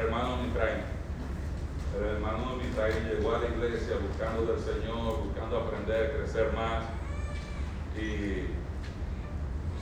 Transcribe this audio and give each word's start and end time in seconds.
hermano 0.00 0.36
Mitraín. 0.38 0.82
El 1.96 2.16
hermano 2.16 2.56
Mitraín 2.56 3.04
llegó 3.08 3.34
a 3.34 3.38
la 3.40 3.48
iglesia 3.48 3.96
buscando 4.00 4.52
del 4.52 4.60
Señor, 4.60 5.24
buscando 5.24 5.58
aprender, 5.58 6.16
crecer 6.16 6.52
más. 6.54 6.84
Y 7.96 8.46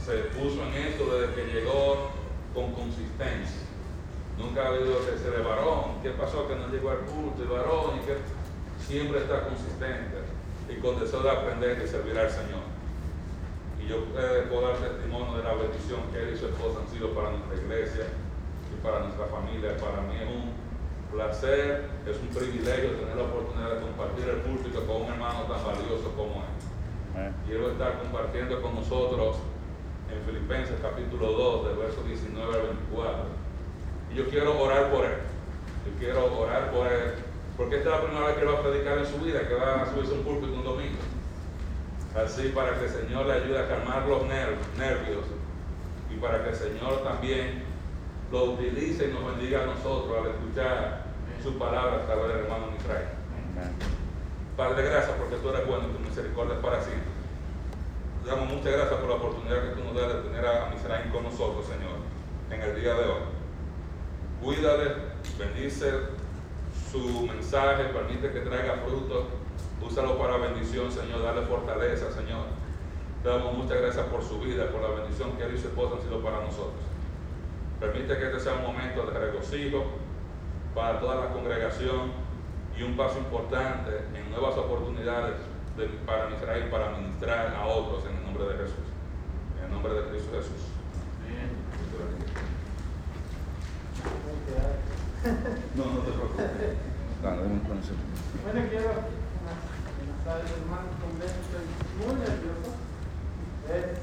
se 0.04 0.19
puso 0.35 0.65
en 0.67 0.75
esto 0.75 1.19
desde 1.19 1.35
que 1.35 1.53
llegó 1.53 2.11
con 2.54 2.73
consistencia. 2.73 3.62
Nunca 4.39 4.62
ha 4.62 4.69
habido 4.69 5.04
que 5.04 5.19
se 5.19 5.31
de 5.31 5.43
varón. 5.43 6.00
¿Qué 6.02 6.11
pasó 6.11 6.48
que 6.48 6.57
no 6.57 6.69
llegó 6.69 6.91
al 6.91 7.00
culto? 7.00 7.43
Y 7.43 7.46
varón, 7.46 7.98
y 7.98 8.07
que 8.07 8.16
siempre 8.87 9.21
está 9.21 9.45
consistente 9.45 10.16
y 10.69 10.80
con 10.80 11.00
deseo 11.00 11.23
de 11.23 11.30
aprender 11.30 11.82
y 11.82 11.89
servir 11.89 12.19
al 12.19 12.30
Señor. 12.30 12.62
Y 13.82 13.89
yo 13.89 14.05
puedo 14.48 14.69
dar 14.69 14.77
testimonio 14.77 15.39
de 15.39 15.45
la 15.45 15.55
bendición 15.55 16.00
que 16.12 16.23
él 16.23 16.35
y 16.35 16.39
su 16.39 16.46
esposa 16.46 16.80
han 16.80 16.93
sido 16.93 17.14
para 17.14 17.30
nuestra 17.30 17.57
iglesia 17.57 18.07
y 18.73 18.82
para 18.82 19.00
nuestra 19.00 19.27
familia. 19.27 19.77
Para 19.77 20.03
mí 20.03 20.16
es 20.16 20.29
un 20.29 20.53
placer, 21.11 21.88
es 22.06 22.16
un 22.20 22.29
privilegio 22.29 22.92
tener 22.92 23.16
la 23.16 23.25
oportunidad 23.25 23.75
de 23.75 23.80
compartir 23.80 24.29
el 24.29 24.41
púlpito 24.42 24.84
con 24.87 25.02
un 25.02 25.12
hermano 25.12 25.48
tan 25.48 25.65
valioso 25.65 26.12
como 26.16 26.45
él. 26.45 27.33
Y 27.48 27.52
él 27.52 27.65
va 27.65 27.69
a 27.69 27.73
estar 27.73 27.98
compartiendo 28.02 28.62
con 28.62 28.75
nosotros 28.75 29.37
en 30.12 30.23
Filipenses 30.25 30.77
capítulo 30.80 31.33
2, 31.33 31.69
del 31.69 31.77
verso 31.77 32.02
19 32.02 32.55
al 32.55 32.62
24. 32.92 33.15
Y 34.12 34.15
yo 34.15 34.28
quiero 34.28 34.61
orar 34.61 34.91
por 34.91 35.05
él. 35.05 35.19
Yo 35.84 35.92
quiero 35.98 36.39
orar 36.39 36.70
por 36.70 36.87
él, 36.87 37.14
porque 37.56 37.78
esta 37.78 37.89
es 37.89 37.95
la 37.97 38.03
primera 38.03 38.27
vez 38.27 38.37
que 38.37 38.42
él 38.42 38.48
va 38.48 38.59
a 38.59 38.62
predicar 38.62 38.98
en 38.98 39.06
su 39.06 39.19
vida, 39.19 39.48
que 39.48 39.55
va 39.55 39.83
a 39.83 39.87
subirse 39.91 40.12
un 40.12 40.23
púlpito 40.23 40.55
un 40.55 40.64
domingo. 40.64 40.98
Así 42.14 42.48
para 42.55 42.78
que 42.78 42.87
el 42.87 42.91
Señor 42.91 43.27
le 43.27 43.33
ayude 43.34 43.59
a 43.59 43.69
calmar 43.69 44.06
los 44.09 44.25
nervios 44.25 45.25
y 46.11 46.16
para 46.16 46.42
que 46.42 46.50
el 46.50 46.56
Señor 46.56 47.03
también 47.05 47.62
lo 48.30 48.45
utilice 48.45 49.09
y 49.09 49.12
nos 49.12 49.24
bendiga 49.24 49.62
a 49.62 49.66
nosotros 49.66 50.16
al 50.18 50.30
escuchar 50.30 51.05
su 51.42 51.56
palabra 51.59 52.02
a 52.02 52.06
través 52.06 52.28
del 52.28 52.38
hermano 52.45 52.66
Israel. 52.78 53.09
Padre, 54.56 54.83
gracias 54.83 55.16
porque 55.16 55.36
tú 55.36 55.50
eres 55.50 55.66
bueno 55.66 55.89
y 55.89 55.97
tu 55.97 56.08
misericordia 56.08 56.55
es 56.55 56.61
para 56.61 56.83
siempre 56.83 57.19
damos 58.28 58.53
muchas 58.53 58.72
gracias 58.72 59.00
por 59.00 59.08
la 59.08 59.14
oportunidad 59.16 59.62
que 59.62 59.80
tú 59.80 59.84
nos 59.84 59.94
das 59.94 60.12
de 60.12 60.28
tener 60.28 60.44
a 60.44 60.69
Misraín 60.69 61.11
con 61.11 61.22
nosotros, 61.22 61.64
Señor, 61.64 61.97
en 62.50 62.61
el 62.61 62.80
día 62.80 62.92
de 62.94 63.05
hoy. 63.08 63.25
Cuídale, 64.42 64.94
bendice 65.38 65.91
su 66.92 67.27
mensaje, 67.27 67.84
permite 67.84 68.31
que 68.31 68.41
traiga 68.41 68.83
frutos, 68.86 69.25
úsalo 69.81 70.19
para 70.19 70.36
bendición, 70.36 70.92
Señor, 70.92 71.22
dale 71.22 71.47
fortaleza, 71.47 72.12
Señor. 72.12 72.44
Te 73.22 73.31
damos 73.31 73.56
muchas 73.56 73.81
gracias 73.81 74.06
por 74.06 74.22
su 74.22 74.38
vida, 74.41 74.70
por 74.70 74.83
la 74.83 75.00
bendición 75.00 75.33
que 75.33 75.44
él 75.44 75.55
y 75.56 75.58
su 75.58 75.69
esposa 75.69 75.97
han 75.97 76.03
sido 76.03 76.22
para 76.22 76.41
nosotros. 76.41 76.84
Permite 77.81 78.19
que 78.19 78.27
este 78.27 78.41
sea 78.41 78.55
un 78.55 78.62
momento 78.62 79.07
de 79.07 79.19
regocijo 79.19 79.84
para 80.75 80.98
toda 80.98 81.27
la 81.27 81.33
congregación 81.33 82.12
y 82.77 82.83
un 82.83 82.97
paso 82.97 83.19
importante 83.19 84.05
en 84.15 84.31
nuevas 84.31 84.57
oportunidades 84.57 85.34
para 86.05 86.31
Israel, 86.34 86.69
para 86.71 86.91
ministrar 86.91 87.55
a 87.55 87.67
otros 87.67 88.05
en 88.06 88.17
el 88.17 88.25
nombre 88.25 88.45
de 88.45 88.55
Jesús. 88.65 88.87
En 89.59 89.65
el 89.67 89.71
nombre 89.71 89.95
de 89.95 90.09
Cristo 90.11 90.31
Jesús. 90.33 90.79
No, 95.75 95.84
no 95.84 96.01
te 96.01 96.12
preocupes. 96.12 96.79
Bueno, 97.23 98.69
quiero 98.71 98.89
buenas 98.89 100.25
tardes, 100.25 100.51
hermanos, 100.55 100.95
con 101.03 101.11
estoy 101.19 101.67
muy 101.99 102.15
nervioso. 102.23 102.71
Es, 103.67 103.99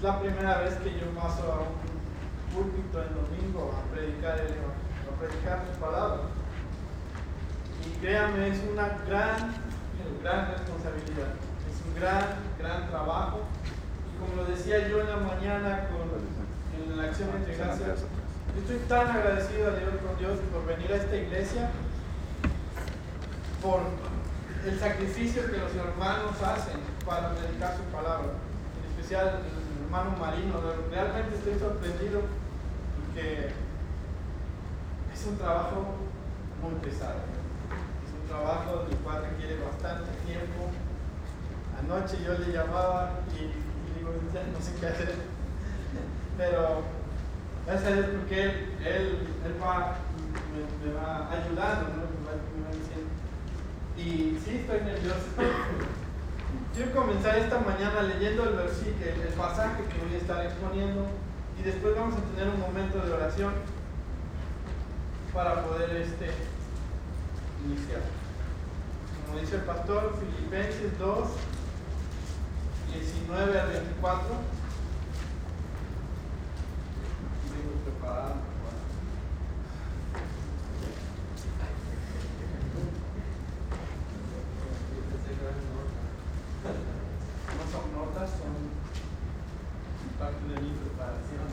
es 0.00 0.04
la 0.04 0.18
primera 0.18 0.56
vez 0.62 0.74
que 0.76 0.98
yo 0.98 1.12
paso 1.12 1.44
a 1.52 1.60
un 1.60 1.76
púlpito 2.56 3.02
el 3.02 3.12
domingo 3.20 3.76
a 3.76 3.84
predicar 3.92 4.40
el 4.40 4.56
a 4.56 5.12
predicar 5.20 5.60
su 5.68 5.78
palabra. 5.78 6.22
Y 7.84 8.00
créanme, 8.00 8.48
es 8.48 8.60
una 8.72 8.96
gran, 9.06 9.60
gran 10.22 10.52
responsabilidad. 10.52 11.36
Es 11.68 11.84
un 11.84 12.00
gran, 12.00 12.24
gran 12.58 12.88
trabajo. 12.88 13.40
Y 14.08 14.16
como 14.18 14.40
lo 14.40 14.48
decía 14.48 14.88
yo 14.88 15.02
en 15.02 15.10
la 15.10 15.16
mañana 15.16 15.88
con, 15.92 16.08
en 16.16 16.96
la 16.96 17.04
acción 17.04 17.28
de 17.44 17.54
gracias, 17.54 18.00
yo 18.00 18.60
estoy 18.62 18.78
tan 18.88 19.06
agradecido 19.06 19.68
a 19.68 19.76
Dios 19.76 19.92
con 20.00 20.16
Dios 20.16 20.38
por 20.50 20.64
venir 20.64 20.90
a 20.92 20.96
esta 20.96 21.14
iglesia, 21.14 21.68
por 23.60 23.80
el 24.64 24.80
sacrificio 24.80 25.44
que 25.44 25.58
los 25.58 25.74
hermanos 25.74 26.40
hacen 26.40 26.80
para 27.04 27.34
dedicar 27.34 27.76
su 27.76 27.84
palabra. 27.92 28.32
En 28.80 28.90
especial 28.96 29.42
hermano 29.90 30.16
Marino. 30.18 30.54
Realmente 30.90 31.34
estoy 31.34 31.58
sorprendido 31.58 32.20
porque 32.96 33.50
es 35.12 35.26
un 35.26 35.36
trabajo 35.36 35.96
muy 36.62 36.74
pesado 36.80 37.30
trabajo 38.28 38.86
del 38.88 38.96
cual 38.98 39.24
requiere 39.24 39.58
bastante 39.60 40.08
tiempo. 40.24 40.70
Anoche 41.76 42.22
yo 42.24 42.38
le 42.38 42.52
llamaba 42.52 43.18
y, 43.34 43.50
digo, 43.98 44.12
no 44.14 44.60
sé 44.60 44.74
qué 44.78 44.86
hacer. 44.86 45.14
Pero 46.38 46.82
gracias 47.66 47.92
Dios 47.92 48.06
porque 48.20 48.44
él, 48.44 49.26
él, 49.44 49.56
va, 49.60 49.96
me, 50.84 50.92
va 50.92 51.28
ayudando, 51.32 51.90
me, 51.90 52.06
va, 52.22 52.38
me 52.54 52.62
va 52.62 52.70
diciendo. 52.70 53.10
Y 53.96 54.38
sí, 54.38 54.58
estoy 54.58 54.80
nervioso. 54.82 55.26
Quiero 56.74 56.92
comenzar 56.92 57.38
esta 57.38 57.58
mañana 57.58 58.02
leyendo 58.02 58.44
el 58.44 58.56
versículo, 58.56 59.06
el 59.06 59.34
pasaje 59.34 59.84
que 59.84 60.04
voy 60.04 60.14
a 60.14 60.18
estar 60.18 60.46
exponiendo 60.46 61.06
y 61.58 61.62
después 61.62 61.94
vamos 61.94 62.14
a 62.14 62.22
tener 62.34 62.54
un 62.54 62.60
momento 62.60 62.98
de 62.98 63.12
oración 63.12 63.52
para 65.32 65.62
poder 65.64 65.90
este, 65.96 66.30
iniciar 67.66 68.00
como 69.30 69.42
dice 69.42 69.56
el 69.56 69.62
pastor, 69.62 70.18
Filipenses 70.18 70.98
2, 70.98 71.28
19 72.92 73.60
al 73.60 73.68
24. 73.68 74.26
Vengo 77.46 77.72
preparado. 77.84 78.34
No 87.54 87.64
son 87.70 87.92
notas, 87.94 88.30
son 88.30 88.54
parte 90.18 90.42
de 90.42 90.60
mi 90.60 90.70
preparación. 90.70 91.46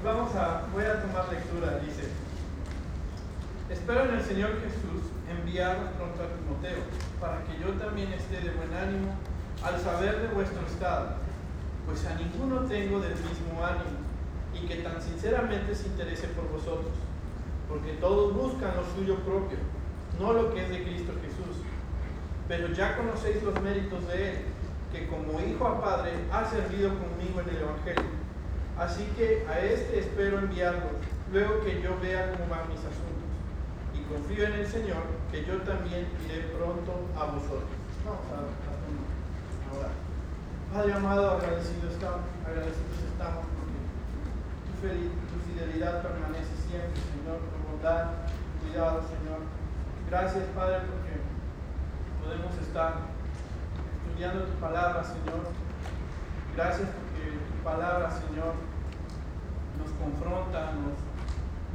Y 0.00 0.02
vamos 0.02 0.34
a, 0.34 0.62
voy 0.72 0.84
a 0.84 1.02
tomar 1.02 1.28
lectura, 1.28 1.78
dice. 1.80 2.08
Espero 3.70 4.06
en 4.06 4.14
el 4.14 4.24
Señor 4.24 4.50
Jesús 4.62 5.12
enviaros 5.28 5.92
pronto 5.98 6.22
a 6.22 6.32
Timoteo, 6.40 6.88
para 7.20 7.44
que 7.44 7.60
yo 7.60 7.72
también 7.76 8.10
esté 8.14 8.40
de 8.40 8.56
buen 8.56 8.72
ánimo 8.72 9.12
al 9.62 9.78
saber 9.78 10.22
de 10.22 10.28
vuestro 10.28 10.66
estado, 10.66 11.16
pues 11.84 12.06
a 12.06 12.14
ninguno 12.14 12.62
tengo 12.62 12.98
del 13.00 13.12
mismo 13.12 13.60
ánimo, 13.60 14.00
y 14.54 14.66
que 14.66 14.76
tan 14.76 15.02
sinceramente 15.02 15.74
se 15.74 15.88
interese 15.88 16.28
por 16.28 16.48
vosotros, 16.48 16.92
porque 17.68 17.92
todos 18.00 18.32
buscan 18.58 18.76
lo 18.76 18.84
suyo 18.94 19.14
propio, 19.20 19.58
no 20.18 20.32
lo 20.32 20.52
que 20.52 20.64
es 20.64 20.70
de 20.70 20.82
Cristo 20.82 21.12
Jesús. 21.22 21.62
Pero 22.48 22.68
ya 22.72 22.96
conocéis 22.96 23.42
los 23.42 23.60
méritos 23.62 24.06
de 24.08 24.30
Él, 24.30 24.36
que 24.92 25.06
como 25.06 25.40
hijo 25.40 25.66
a 25.66 25.80
padre 25.80 26.12
ha 26.32 26.44
servido 26.44 26.90
conmigo 26.90 27.40
en 27.40 27.48
el 27.50 27.62
Evangelio. 27.62 28.18
Así 28.76 29.06
que 29.16 29.46
a 29.48 29.60
este 29.60 30.00
espero 30.00 30.38
enviarlo, 30.38 30.90
luego 31.32 31.60
que 31.62 31.82
yo 31.82 31.98
vea 32.00 32.32
cómo 32.32 32.48
van 32.50 32.68
mis 32.68 32.78
asuntos 32.78 33.18
confío 34.08 34.46
en 34.46 34.54
el 34.54 34.66
Señor 34.66 35.04
que 35.30 35.44
yo 35.44 35.60
también 35.68 36.08
iré 36.24 36.48
pronto 36.56 36.92
a 37.12 37.28
vosotros. 37.28 37.76
Vamos 38.06 38.24
a, 38.32 38.40
ahora. 39.68 39.92
Padre 40.72 40.92
amado, 40.94 41.32
agradecidos 41.32 41.92
estamos, 41.92 42.24
agradecidos 42.40 43.04
estamos 43.04 43.44
porque 43.52 43.76
tu, 44.80 45.36
fidelidad 45.44 46.00
permanece 46.00 46.54
siempre, 46.70 46.96
Señor, 47.12 47.36
tu 47.52 47.58
bondad, 47.68 48.30
tu 48.30 48.47
cuidado, 48.68 49.02
Señor. 49.02 49.40
Gracias, 50.10 50.44
Padre, 50.54 50.80
porque 50.88 51.20
podemos 52.22 52.54
estar 52.58 52.94
estudiando 54.06 54.44
tu 54.44 54.54
palabra, 54.60 55.02
Señor. 55.04 55.48
Gracias 56.54 56.88
porque 56.88 57.38
tu 57.38 57.64
palabra, 57.64 58.10
Señor, 58.10 58.54
nos 59.78 59.90
confronta, 59.96 60.72
nos, 60.72 60.96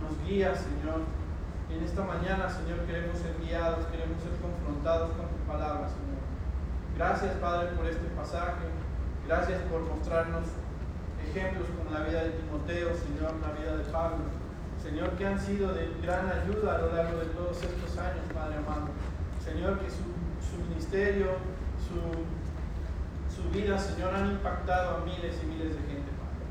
nos 0.01 0.27
guía, 0.27 0.55
Señor 0.55 1.01
en 1.73 1.83
esta 1.83 2.03
mañana, 2.03 2.49
Señor, 2.49 2.85
queremos 2.85 3.17
ser 3.17 3.33
guiados, 3.41 3.85
queremos 3.87 4.21
ser 4.21 4.33
confrontados 4.37 5.09
con 5.17 5.25
tu 5.25 5.41
palabra, 5.49 5.89
Señor. 5.89 6.21
Gracias, 6.95 7.33
Padre, 7.41 7.69
por 7.75 7.87
este 7.87 8.07
pasaje. 8.13 8.69
Gracias 9.25 9.59
por 9.71 9.81
mostrarnos 9.81 10.45
ejemplos 11.25 11.65
como 11.73 11.89
la 11.89 12.05
vida 12.05 12.23
de 12.25 12.29
Timoteo, 12.31 12.93
Señor, 12.93 13.33
la 13.41 13.57
vida 13.57 13.77
de 13.77 13.83
Pablo. 13.89 14.42
Señor, 14.83 15.11
que 15.11 15.25
han 15.25 15.39
sido 15.39 15.73
de 15.73 15.87
gran 16.01 16.29
ayuda 16.29 16.75
a 16.75 16.77
lo 16.79 16.93
largo 16.93 17.19
de 17.19 17.27
todos 17.27 17.55
estos 17.63 17.97
años, 17.97 18.27
Padre 18.33 18.57
amado. 18.57 18.89
Señor, 19.41 19.79
que 19.79 19.89
su, 19.89 20.03
ministerio, 20.67 21.39
su, 21.79 21.95
su 23.33 23.43
sus 23.43 23.51
vidas, 23.53 23.85
Señor, 23.85 24.13
han 24.13 24.31
impactado 24.31 24.97
a 24.97 24.99
miles 25.05 25.39
y 25.41 25.45
miles 25.45 25.69
de 25.69 25.81
gente, 25.87 26.11
Padre. 26.19 26.43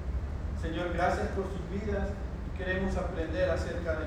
Señor, 0.62 0.94
gracias 0.94 1.28
por 1.36 1.44
sus 1.44 1.60
vidas. 1.68 2.08
Queremos 2.56 2.96
aprender 2.96 3.50
acerca 3.50 4.00
de 4.00 4.06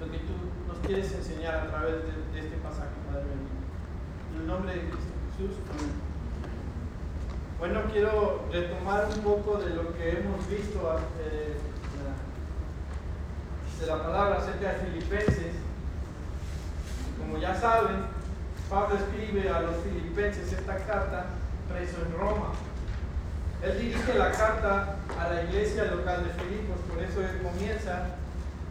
lo 0.00 0.10
que 0.10 0.18
tú 0.18 0.34
nos 0.66 0.78
quieres 0.78 1.14
enseñar 1.14 1.54
a 1.54 1.66
través 1.68 2.02
de, 2.02 2.40
este 2.40 2.56
pasaje, 2.56 2.90
Padre 3.06 3.30
bendito. 3.30 3.62
En 4.34 4.40
el 4.40 4.46
nombre 4.48 4.74
de 4.74 4.80
Cristo 4.90 5.14
Jesús, 5.38 5.56
Bueno, 7.60 7.82
quiero 7.92 8.42
retomar 8.50 9.06
un 9.14 9.22
poco 9.22 9.58
de 9.58 9.70
lo 9.70 9.94
que 9.94 10.18
hemos 10.18 10.48
visto 10.48 10.98
eh, 11.20 11.56
de 13.80 13.86
la 13.86 14.02
palabra 14.02 14.38
acerca 14.38 14.72
de 14.72 14.90
Filipenses. 14.90 15.54
Como 17.18 17.38
ya 17.38 17.54
saben, 17.54 17.96
Pablo 18.68 18.96
escribe 18.96 19.48
a 19.48 19.62
los 19.62 19.76
filipenses 19.76 20.52
esta 20.52 20.76
carta 20.76 21.26
preso 21.68 21.96
en 22.04 22.18
Roma. 22.18 22.52
Él 23.62 23.78
dirige 23.78 24.14
la 24.14 24.32
carta 24.32 24.96
a 25.18 25.32
la 25.32 25.42
iglesia 25.44 25.84
local 25.84 26.24
de 26.24 26.30
Filipos, 26.42 26.76
por 26.88 27.02
eso 27.02 27.20
él 27.20 27.42
comienza 27.42 28.16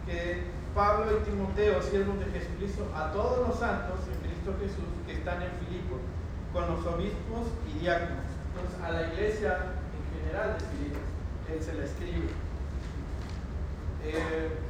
que 0.06 0.44
Pablo 0.74 1.18
y 1.18 1.24
Timoteo, 1.28 1.82
siervos 1.82 2.18
de 2.20 2.26
Jesucristo, 2.38 2.86
a 2.94 3.10
todos 3.12 3.48
los 3.48 3.58
santos 3.58 4.00
en 4.06 4.18
Cristo 4.20 4.54
Jesús 4.60 4.86
que 5.06 5.14
están 5.14 5.42
en 5.42 5.50
Filipos, 5.66 5.98
con 6.52 6.66
los 6.66 6.86
obispos 6.86 7.46
y 7.68 7.80
diáconos. 7.80 8.30
Entonces, 8.54 8.80
a 8.82 8.90
la 8.90 9.12
iglesia 9.12 9.58
en 9.94 10.20
general 10.20 10.54
de 10.58 10.66
Filipos, 10.66 11.02
él 11.52 11.62
se 11.62 11.74
la 11.74 11.84
escribe. 11.84 12.28
Eh, 14.02 14.69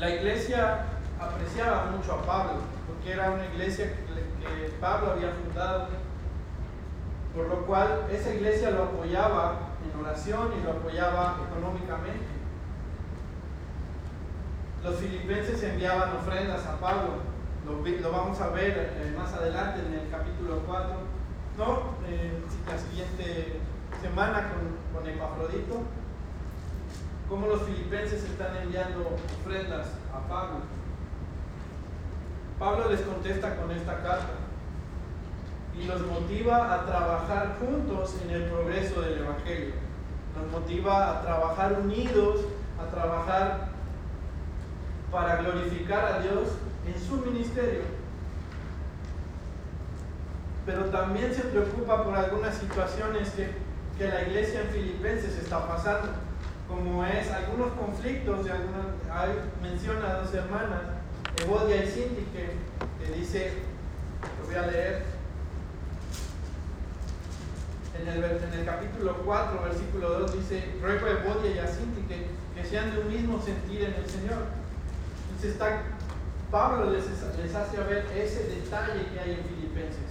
la 0.00 0.08
iglesia 0.08 0.86
apreciaba 1.20 1.90
mucho 1.90 2.14
a 2.14 2.22
Pablo, 2.22 2.60
porque 2.86 3.12
era 3.12 3.30
una 3.30 3.44
iglesia 3.44 3.92
que 3.92 4.72
Pablo 4.80 5.12
había 5.12 5.30
fundado, 5.30 5.88
por 7.34 7.46
lo 7.46 7.66
cual 7.66 8.06
esa 8.10 8.34
iglesia 8.34 8.70
lo 8.70 8.84
apoyaba 8.84 9.58
en 9.84 10.00
oración 10.00 10.54
y 10.58 10.64
lo 10.64 10.70
apoyaba 10.70 11.36
económicamente. 11.46 12.32
Los 14.82 14.96
filipenses 14.96 15.62
enviaban 15.62 16.16
ofrendas 16.16 16.64
a 16.66 16.80
Pablo, 16.80 17.20
lo, 17.66 18.10
vamos 18.10 18.40
a 18.40 18.48
ver 18.48 18.94
eh, 18.96 19.14
más 19.16 19.34
adelante 19.34 19.80
en 19.86 20.00
el 20.00 20.10
capítulo 20.10 20.62
4, 20.66 20.94
¿no? 21.58 21.82
Eh, 22.08 22.40
la 22.66 22.78
siguiente 22.78 23.60
semana 24.00 24.48
con, 24.48 24.98
con 25.02 25.06
cómo 27.30 27.46
los 27.46 27.62
filipenses 27.62 28.24
están 28.24 28.56
enviando 28.56 29.16
ofrendas 29.40 29.86
a 30.12 30.28
Pablo. 30.28 30.56
Pablo 32.58 32.90
les 32.90 33.00
contesta 33.02 33.56
con 33.56 33.70
esta 33.70 34.02
carta 34.02 34.34
y 35.80 35.84
los 35.84 36.04
motiva 36.06 36.74
a 36.74 36.84
trabajar 36.84 37.56
juntos 37.60 38.16
en 38.24 38.30
el 38.32 38.42
progreso 38.50 39.00
del 39.02 39.18
Evangelio. 39.18 39.74
Nos 40.36 40.50
motiva 40.50 41.10
a 41.10 41.22
trabajar 41.22 41.80
unidos, 41.80 42.40
a 42.78 42.90
trabajar 42.90 43.68
para 45.12 45.36
glorificar 45.36 46.04
a 46.06 46.18
Dios 46.20 46.48
en 46.84 47.00
su 47.00 47.18
ministerio. 47.18 47.82
Pero 50.66 50.86
también 50.86 51.32
se 51.32 51.42
preocupa 51.42 52.04
por 52.04 52.14
algunas 52.14 52.56
situaciones 52.56 53.30
que, 53.30 53.52
que 53.96 54.08
la 54.08 54.22
iglesia 54.22 54.62
en 54.62 54.68
Filipenses 54.68 55.38
está 55.38 55.66
pasando, 55.66 56.08
como 56.70 57.04
es 57.04 57.30
algunos 57.32 57.72
conflictos, 57.72 58.44
de 58.44 58.52
algunas, 58.52 58.86
hay, 59.10 59.30
menciona 59.60 60.08
a 60.08 60.20
dos 60.20 60.32
hermanas 60.32 60.80
Evodia 61.42 61.84
y 61.84 61.88
Sinti 61.88 62.26
que, 62.32 63.18
dice, 63.18 63.52
lo 64.38 64.46
voy 64.46 64.54
a 64.54 64.70
leer, 64.70 65.02
en 68.00 68.08
el, 68.08 68.24
en 68.24 68.58
el, 68.60 68.64
capítulo 68.64 69.16
4, 69.24 69.62
versículo 69.62 70.20
2, 70.20 70.32
dice, 70.32 70.74
ruego 70.80 71.06
a 71.06 71.10
Evodia 71.10 71.50
y 71.50 71.58
a 71.58 71.66
Sinti 71.66 72.02
que, 72.02 72.26
que, 72.54 72.68
sean 72.68 72.94
de 72.94 73.00
un 73.00 73.08
mismo 73.08 73.42
sentir 73.42 73.82
en 73.82 73.94
el 73.94 74.08
Señor. 74.08 74.44
Entonces 75.28 75.52
está, 75.52 75.82
Pablo 76.50 76.90
les, 76.90 77.04
les 77.04 77.54
hace 77.54 77.76
ver 77.78 78.06
ese 78.14 78.44
detalle 78.44 79.06
que 79.12 79.20
hay 79.20 79.32
en 79.32 79.44
Filipenses. 79.44 80.10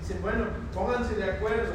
Dice, 0.00 0.18
bueno, 0.20 0.46
pónganse 0.74 1.14
de 1.14 1.24
acuerdo. 1.24 1.72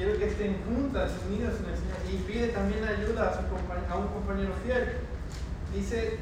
Quiero 0.00 0.16
que 0.16 0.32
estén 0.32 0.56
juntas, 0.64 1.12
unidas 1.28 1.60
en 1.60 1.68
el 1.68 1.76
Señor. 1.76 2.00
Y 2.08 2.16
pide 2.24 2.48
también 2.56 2.80
ayuda 2.80 3.36
a, 3.36 3.96
un 4.00 4.08
compañero 4.08 4.56
fiel. 4.64 4.96
Dice, 5.76 6.16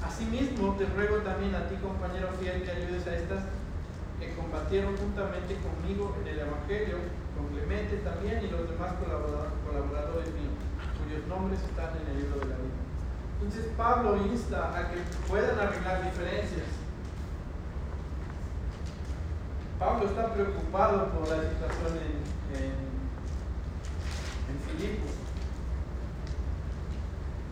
Asimismo, 0.00 0.72
te 0.72 0.86
ruego 0.96 1.18
también 1.18 1.54
a 1.54 1.68
ti, 1.68 1.76
compañero 1.84 2.32
fiel, 2.40 2.62
que 2.62 2.70
ayudes 2.70 3.06
a 3.06 3.14
estas 3.14 3.44
que 4.18 4.32
combatieron 4.32 4.96
juntamente 4.96 5.60
conmigo 5.60 6.16
en 6.22 6.28
el 6.32 6.38
Evangelio, 6.48 6.96
con 7.36 7.52
Clemente 7.52 7.98
también 7.98 8.40
y 8.40 8.48
los 8.48 8.64
demás 8.72 8.96
colaboradores 8.96 10.32
míos, 10.32 10.56
cuyos 10.96 11.28
nombres 11.28 11.60
están 11.60 11.92
en 11.92 12.08
el 12.08 12.24
libro 12.24 12.40
de 12.40 12.46
la 12.48 12.56
vida. 12.56 12.80
Entonces 13.36 13.68
Pablo 13.76 14.16
insta 14.32 14.72
a 14.72 14.88
que 14.88 15.04
puedan 15.28 15.60
arreglar 15.60 16.08
diferencias. 16.08 16.72
Pablo 19.78 20.08
está 20.08 20.32
preocupado 20.32 21.12
por 21.12 21.28
la 21.28 21.36
situación 21.52 22.00
en, 22.00 22.37
en, 22.54 22.72
en 24.48 24.58
Filipos. 24.66 25.10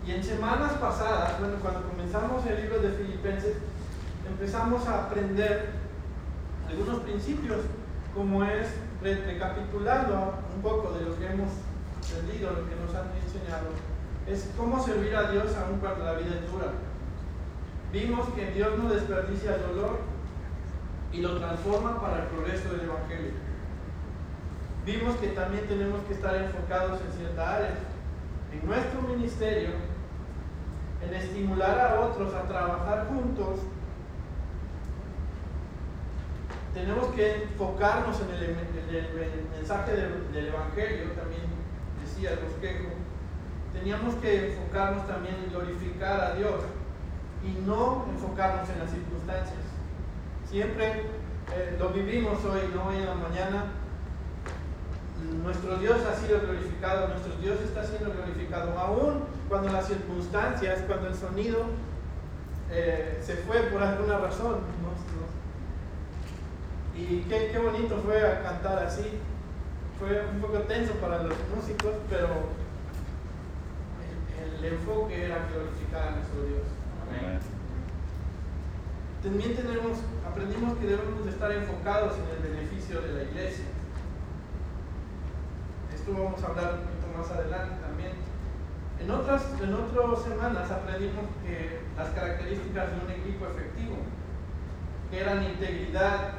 Y 0.06 0.12
en 0.12 0.22
semanas 0.22 0.72
pasadas, 0.74 1.40
bueno, 1.40 1.56
cuando 1.60 1.88
comenzamos 1.88 2.46
el 2.46 2.62
libro 2.62 2.78
de 2.78 2.90
Filipenses, 2.90 3.56
empezamos 4.28 4.86
a 4.86 5.06
aprender 5.06 5.70
algunos 6.68 7.00
principios, 7.00 7.58
como 8.14 8.44
es, 8.44 8.68
recapitulando 9.02 10.34
un 10.54 10.62
poco 10.62 10.92
de 10.92 11.04
lo 11.04 11.18
que 11.18 11.26
hemos 11.26 11.50
aprendido, 11.98 12.50
lo 12.52 12.68
que 12.68 12.76
nos 12.76 12.94
han 12.94 13.10
enseñado, 13.22 13.68
es 14.26 14.50
cómo 14.56 14.82
servir 14.82 15.14
a 15.14 15.30
Dios 15.30 15.54
aún 15.56 15.78
cuando 15.78 16.04
la 16.04 16.14
vida 16.14 16.40
es 16.42 16.50
dura. 16.50 16.72
Vimos 17.92 18.28
que 18.30 18.50
Dios 18.50 18.78
no 18.78 18.88
desperdicia 18.88 19.56
el 19.56 19.62
dolor 19.62 20.00
y 21.12 21.20
lo 21.20 21.38
transforma 21.38 22.00
para 22.00 22.22
el 22.22 22.26
progreso 22.28 22.70
del 22.70 22.82
Evangelio. 22.82 23.32
Vimos 24.86 25.16
que 25.16 25.28
también 25.28 25.66
tenemos 25.66 26.00
que 26.04 26.14
estar 26.14 26.36
enfocados 26.36 27.00
en 27.00 27.18
cierta 27.18 27.56
área. 27.56 27.74
En 28.52 28.64
nuestro 28.64 29.02
ministerio 29.02 29.70
en 31.02 31.14
estimular 31.14 31.78
a 31.78 32.00
otros 32.00 32.32
a 32.34 32.42
trabajar 32.42 33.08
juntos, 33.08 33.60
tenemos 36.72 37.06
que 37.14 37.42
enfocarnos 37.44 38.20
en 38.20 38.30
el, 38.30 38.56
mensaje 39.56 39.92
del, 39.92 40.46
Evangelio, 40.46 41.10
también 41.12 41.42
decía 42.04 42.32
el 42.32 42.38
bosquejo. 42.38 42.90
Teníamos 43.72 44.14
que 44.16 44.52
enfocarnos 44.52 45.06
también 45.06 45.34
en 45.44 45.50
glorificar 45.50 46.20
a 46.20 46.34
Dios 46.34 46.62
y 47.44 47.66
no 47.66 48.06
enfocarnos 48.10 48.68
en 48.70 48.78
las 48.78 48.90
circunstancias. 48.90 49.64
Siempre 50.48 51.02
eh, 51.54 51.76
lo 51.78 51.90
vivimos 51.90 52.44
hoy, 52.44 52.60
no 52.74 52.86
hoy 52.86 52.96
en 52.96 53.06
la 53.06 53.14
mañana, 53.14 53.64
nuestro 55.42 55.76
Dios 55.78 55.98
ha 56.04 56.14
sido 56.14 56.40
glorificado, 56.40 57.08
nuestro 57.08 57.34
Dios 57.36 57.60
está 57.60 57.84
siendo 57.84 58.12
glorificado, 58.12 58.78
aún 58.78 59.24
cuando 59.48 59.70
las 59.70 59.86
circunstancias, 59.86 60.80
cuando 60.86 61.08
el 61.08 61.14
sonido 61.14 61.64
eh, 62.70 63.20
se 63.24 63.36
fue 63.36 63.58
por 63.64 63.82
alguna 63.82 64.18
razón. 64.18 64.60
Y 66.96 67.20
qué, 67.28 67.50
qué, 67.52 67.58
bonito 67.58 67.98
fue 68.04 68.40
cantar 68.42 68.78
así. 68.78 69.04
Fue 69.98 70.24
un 70.32 70.40
poco 70.40 70.60
tenso 70.60 70.94
para 70.94 71.22
los 71.22 71.36
músicos, 71.54 71.92
pero 72.08 72.28
el, 74.40 74.64
el 74.64 74.72
enfoque 74.72 75.26
era 75.26 75.46
glorificar 75.52 76.08
a 76.08 76.10
nuestro 76.12 76.42
Dios. 76.42 76.64
Amén. 77.02 77.38
También 79.22 79.56
tenemos, 79.56 79.98
aprendimos 80.26 80.78
que 80.78 80.86
debemos 80.86 81.24
de 81.24 81.30
estar 81.30 81.52
enfocados 81.52 82.14
en 82.14 82.36
el 82.36 82.52
beneficio 82.52 83.02
de 83.02 83.12
la 83.12 83.22
iglesia 83.24 83.64
vamos 86.12 86.42
a 86.42 86.46
hablar 86.46 86.74
un 86.74 86.80
poquito 86.80 87.18
más 87.18 87.30
adelante 87.30 87.74
también. 87.82 88.12
En 89.00 89.10
otras, 89.10 89.42
en 89.62 89.74
otras 89.74 90.22
semanas 90.22 90.70
aprendimos 90.70 91.24
que 91.44 91.80
las 91.96 92.08
características 92.10 92.90
de 92.90 93.04
un 93.04 93.10
equipo 93.10 93.46
efectivo, 93.46 93.96
eran 95.12 95.44
integridad, 95.44 96.32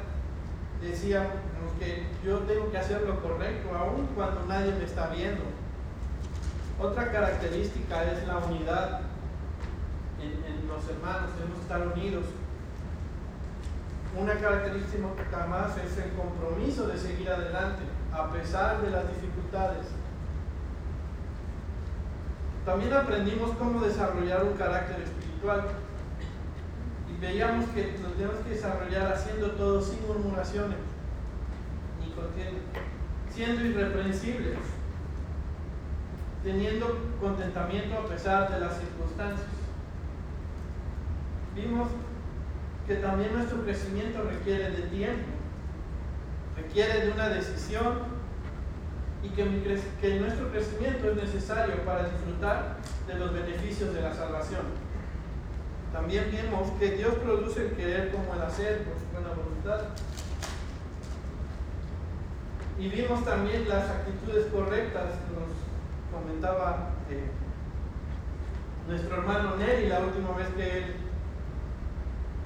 decíamos 0.80 1.32
que 1.78 2.06
yo 2.24 2.38
tengo 2.40 2.70
que 2.70 2.78
hacer 2.78 3.02
lo 3.02 3.20
correcto 3.20 3.74
aún 3.76 4.08
cuando 4.14 4.44
nadie 4.46 4.72
me 4.72 4.84
está 4.84 5.08
viendo. 5.08 5.42
Otra 6.80 7.10
característica 7.10 8.04
es 8.04 8.26
la 8.26 8.38
unidad 8.38 9.00
en, 10.20 10.44
en 10.44 10.68
los 10.68 10.88
hermanos, 10.88 11.32
tenemos 11.34 11.56
que 11.56 11.62
estar 11.62 11.86
unidos. 11.88 12.24
Una 14.16 14.34
característica 14.34 15.46
más 15.48 15.76
es 15.78 15.96
el 15.98 16.12
compromiso 16.12 16.86
de 16.86 16.98
seguir 16.98 17.30
adelante 17.30 17.82
a 18.12 18.30
pesar 18.30 18.80
de 18.82 18.90
las 18.90 19.08
dificultades. 19.08 19.37
También 22.64 22.92
aprendimos 22.92 23.52
cómo 23.52 23.80
desarrollar 23.80 24.44
un 24.44 24.52
carácter 24.54 25.00
espiritual 25.00 25.68
y 27.10 27.18
veíamos 27.18 27.66
que 27.70 27.98
lo 28.02 28.10
tenemos 28.10 28.36
que 28.40 28.50
desarrollar 28.50 29.12
haciendo 29.12 29.52
todo 29.52 29.80
sin 29.80 30.06
murmuraciones. 30.06 30.76
contienda, 32.14 32.60
siendo 33.34 33.64
irreprensibles, 33.64 34.58
teniendo 36.42 36.98
contentamiento 37.20 37.96
a 37.96 38.06
pesar 38.06 38.52
de 38.52 38.60
las 38.60 38.78
circunstancias. 38.78 39.48
Vimos 41.54 41.88
que 42.86 42.96
también 42.96 43.32
nuestro 43.32 43.62
crecimiento 43.62 44.22
requiere 44.24 44.70
de 44.70 44.82
tiempo, 44.88 45.28
requiere 46.56 47.06
de 47.06 47.12
una 47.12 47.28
decisión 47.28 48.18
y 49.22 49.28
que, 49.30 49.80
que 50.00 50.20
nuestro 50.20 50.50
crecimiento 50.50 51.10
es 51.10 51.16
necesario 51.16 51.76
para 51.84 52.08
disfrutar 52.08 52.76
de 53.06 53.14
los 53.14 53.32
beneficios 53.32 53.92
de 53.92 54.02
la 54.02 54.14
salvación. 54.14 54.62
También 55.92 56.30
vimos 56.30 56.70
que 56.78 56.90
Dios 56.92 57.14
produce 57.14 57.66
el 57.66 57.72
querer 57.72 58.12
como 58.12 58.34
el 58.34 58.42
hacer 58.42 58.84
por 58.84 58.94
su 58.98 59.06
buena 59.12 59.30
voluntad. 59.30 59.88
Y 62.78 62.88
vimos 62.88 63.24
también 63.24 63.68
las 63.68 63.90
actitudes 63.90 64.46
correctas 64.52 65.14
nos 65.34 66.20
comentaba 66.20 66.90
eh, 67.10 67.28
nuestro 68.86 69.16
hermano 69.16 69.56
Neri 69.56 69.88
la 69.88 70.00
última 70.00 70.32
vez 70.36 70.48
que 70.56 70.78
él 70.78 70.94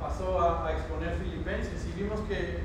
pasó 0.01 0.41
a, 0.41 0.67
a 0.67 0.73
exponer 0.73 1.17
Filipenses 1.17 1.87
y 1.87 2.01
vimos 2.01 2.21
que 2.23 2.61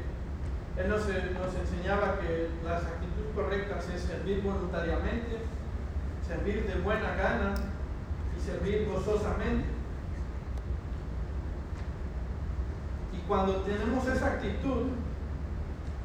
él 0.77 0.89
nos, 0.89 1.01
nos 1.01 1.55
enseñaba 1.59 2.19
que 2.19 2.49
las 2.63 2.83
actitudes 2.83 2.96
correctas 3.37 3.87
es 3.93 4.01
servir 4.01 4.41
voluntariamente, 4.41 5.37
servir 6.27 6.65
de 6.65 6.81
buena 6.81 7.13
gana 7.13 7.53
y 8.35 8.41
servir 8.41 8.89
gozosamente. 8.91 9.67
Y 13.13 13.17
cuando 13.27 13.57
tenemos 13.57 14.07
esa 14.07 14.25
actitud, 14.25 14.87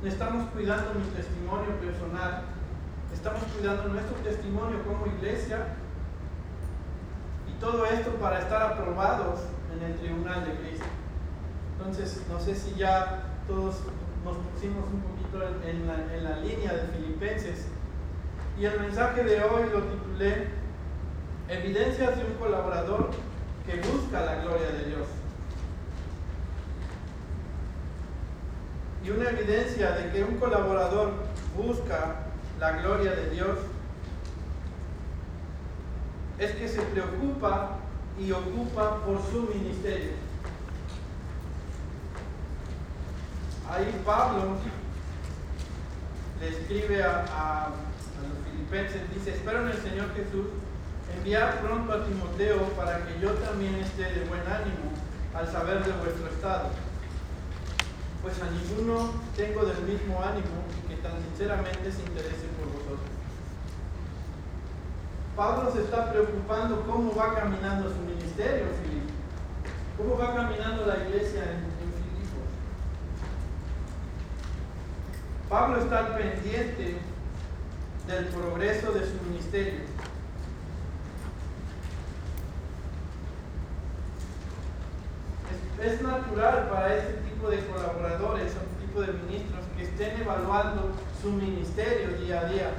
estamos 0.04 0.50
cuidando 0.50 0.92
mi 0.92 1.06
testimonio 1.06 1.74
personal, 1.80 2.42
estamos 3.14 3.42
cuidando 3.44 3.88
nuestro 3.88 4.16
testimonio 4.16 4.84
como 4.84 5.06
iglesia 5.06 5.68
y 7.48 7.58
todo 7.58 7.86
esto 7.86 8.10
para 8.16 8.40
estar 8.40 8.60
aprobados 8.62 9.40
en 9.74 9.82
el 9.90 9.94
tribunal 9.98 10.44
de 10.44 10.54
Cristo. 10.56 10.86
Entonces, 11.78 12.22
no 12.30 12.38
sé 12.38 12.54
si 12.54 12.74
ya 12.74 13.22
todos 13.48 13.76
nos 14.22 14.36
pusimos 14.36 14.84
un 14.92 15.00
poquito 15.00 15.42
en 15.66 15.86
la, 15.86 16.14
en 16.14 16.24
la 16.24 16.36
línea 16.36 16.74
de. 16.74 17.01
Y 18.58 18.64
el 18.64 18.80
mensaje 18.80 19.24
de 19.24 19.42
hoy 19.42 19.64
lo 19.72 19.82
titulé 19.82 20.48
Evidencias 21.48 22.16
de 22.16 22.24
un 22.24 22.34
colaborador 22.34 23.10
que 23.66 23.76
busca 23.80 24.20
la 24.24 24.36
gloria 24.42 24.70
de 24.70 24.84
Dios. 24.84 25.06
Y 29.04 29.10
una 29.10 29.30
evidencia 29.30 29.92
de 29.92 30.10
que 30.12 30.24
un 30.24 30.36
colaborador 30.38 31.12
busca 31.56 32.16
la 32.60 32.72
gloria 32.80 33.12
de 33.12 33.30
Dios 33.30 33.58
es 36.38 36.52
que 36.52 36.68
se 36.68 36.80
preocupa 36.82 37.78
y 38.18 38.30
ocupa 38.30 38.98
por 39.04 39.20
su 39.30 39.42
ministerio. 39.54 40.12
ahí 43.72 44.02
Pablo 44.04 44.56
le 46.40 46.48
escribe 46.48 47.02
a, 47.02 47.70
filipenses, 48.72 49.02
dice, 49.14 49.36
espero 49.36 49.62
en 49.62 49.68
el 49.68 49.76
Señor 49.76 50.14
Jesús 50.14 50.46
enviar 51.18 51.60
pronto 51.60 51.92
a 51.92 52.06
Timoteo 52.06 52.58
para 52.74 53.04
que 53.04 53.20
yo 53.20 53.32
también 53.34 53.74
esté 53.76 54.04
de 54.04 54.24
buen 54.24 54.40
ánimo 54.40 54.96
al 55.34 55.46
saber 55.46 55.84
de 55.84 55.92
vuestro 55.92 56.26
estado. 56.28 56.70
Pues 58.22 58.34
a 58.40 58.48
ninguno 58.50 59.12
tengo 59.36 59.64
del 59.66 59.82
mismo 59.82 60.22
ánimo 60.22 60.64
que 60.88 60.96
tan 60.96 61.12
sinceramente 61.22 61.92
se 61.92 62.00
interese 62.00 62.48
por 62.56 62.72
vosotros. 62.72 63.12
Pablo 65.36 65.72
se 65.72 65.82
está 65.82 66.10
preocupando 66.10 66.82
cómo 66.86 67.14
va 67.14 67.34
caminando 67.34 67.90
su 67.90 68.00
ministerio, 68.00 68.66
Filipe. 68.82 69.12
¿Cómo 69.98 70.16
va 70.16 70.34
caminando 70.34 70.86
la 70.86 70.96
iglesia 71.08 71.42
en 71.42 71.72
Pablo 75.48 75.82
está 75.82 75.98
al 75.98 76.16
pendiente 76.16 76.96
del 78.06 78.26
progreso 78.26 78.92
de 78.92 79.00
su 79.00 79.22
ministerio. 79.28 79.80
Es, 85.82 86.00
natural 86.00 86.68
para 86.68 86.94
este 86.96 87.14
tipo 87.28 87.50
de 87.50 87.58
colaboradores 87.66 88.54
o 88.54 88.58
este 88.60 88.86
tipo 88.86 89.00
de 89.00 89.12
ministros 89.24 89.64
que 89.76 89.82
estén 89.84 90.20
evaluando 90.20 90.92
su 91.20 91.30
ministerio 91.32 92.16
día 92.18 92.40
a 92.40 92.44
día. 92.44 92.70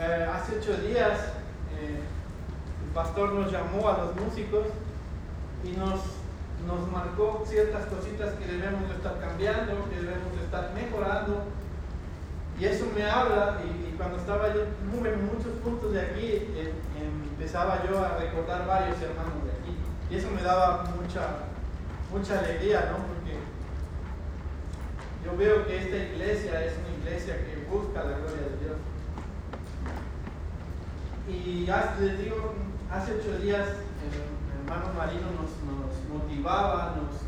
Eh, 0.00 0.28
hace 0.30 0.58
ocho 0.58 0.76
días 0.82 1.18
eh, 1.78 2.00
el 2.84 2.94
pastor 2.94 3.32
nos 3.32 3.50
llamó 3.50 3.88
a 3.88 3.98
los 3.98 4.16
músicos 4.16 4.66
y 5.64 5.70
nos 5.78 6.00
nos 6.66 6.90
marcó 6.90 7.44
ciertas 7.46 7.86
cositas 7.86 8.34
que 8.34 8.46
debemos 8.46 8.88
de 8.88 8.96
estar 8.96 9.18
cambiando, 9.20 9.88
que 9.88 9.96
debemos 9.96 10.36
de 10.36 10.44
estar 10.44 10.72
mejorando. 10.74 11.44
Y 12.60 12.64
eso 12.64 12.86
me 12.94 13.04
habla, 13.04 13.58
y, 13.64 13.96
cuando 13.96 14.16
estaba 14.16 14.52
yo 14.52 14.62
en 14.62 15.26
muchos 15.26 15.52
puntos 15.62 15.92
de 15.92 16.00
aquí, 16.00 16.26
eh, 16.26 16.72
empezaba 17.30 17.84
yo 17.88 17.98
a 18.04 18.16
recordar 18.18 18.66
varios 18.66 19.00
hermanos 19.00 19.44
de 19.44 19.52
aquí. 19.52 19.76
Y 20.10 20.16
eso 20.16 20.28
me 20.30 20.42
daba 20.42 20.84
mucha, 21.00 21.20
mucha 22.12 22.38
alegría, 22.38 22.90
¿no? 22.90 22.98
Porque 23.06 23.38
yo 25.24 25.36
veo 25.36 25.66
que 25.66 25.78
esta 25.78 25.96
iglesia 25.96 26.64
es 26.64 26.74
una 26.78 26.96
iglesia 26.98 27.36
que 27.36 27.66
busca 27.70 28.02
la 28.04 28.18
gloria 28.18 28.48
de 28.48 28.56
Dios. 28.64 28.78
Y 31.28 31.70
hace, 31.70 32.02
les 32.06 32.18
digo, 32.24 32.54
hace 32.90 33.14
ocho 33.14 33.38
días 33.38 33.68
el 33.68 34.60
hermano 34.60 34.94
Marino 34.96 35.26
nos 35.38 35.52
motivaba, 36.10 36.96
nos, 36.96 37.27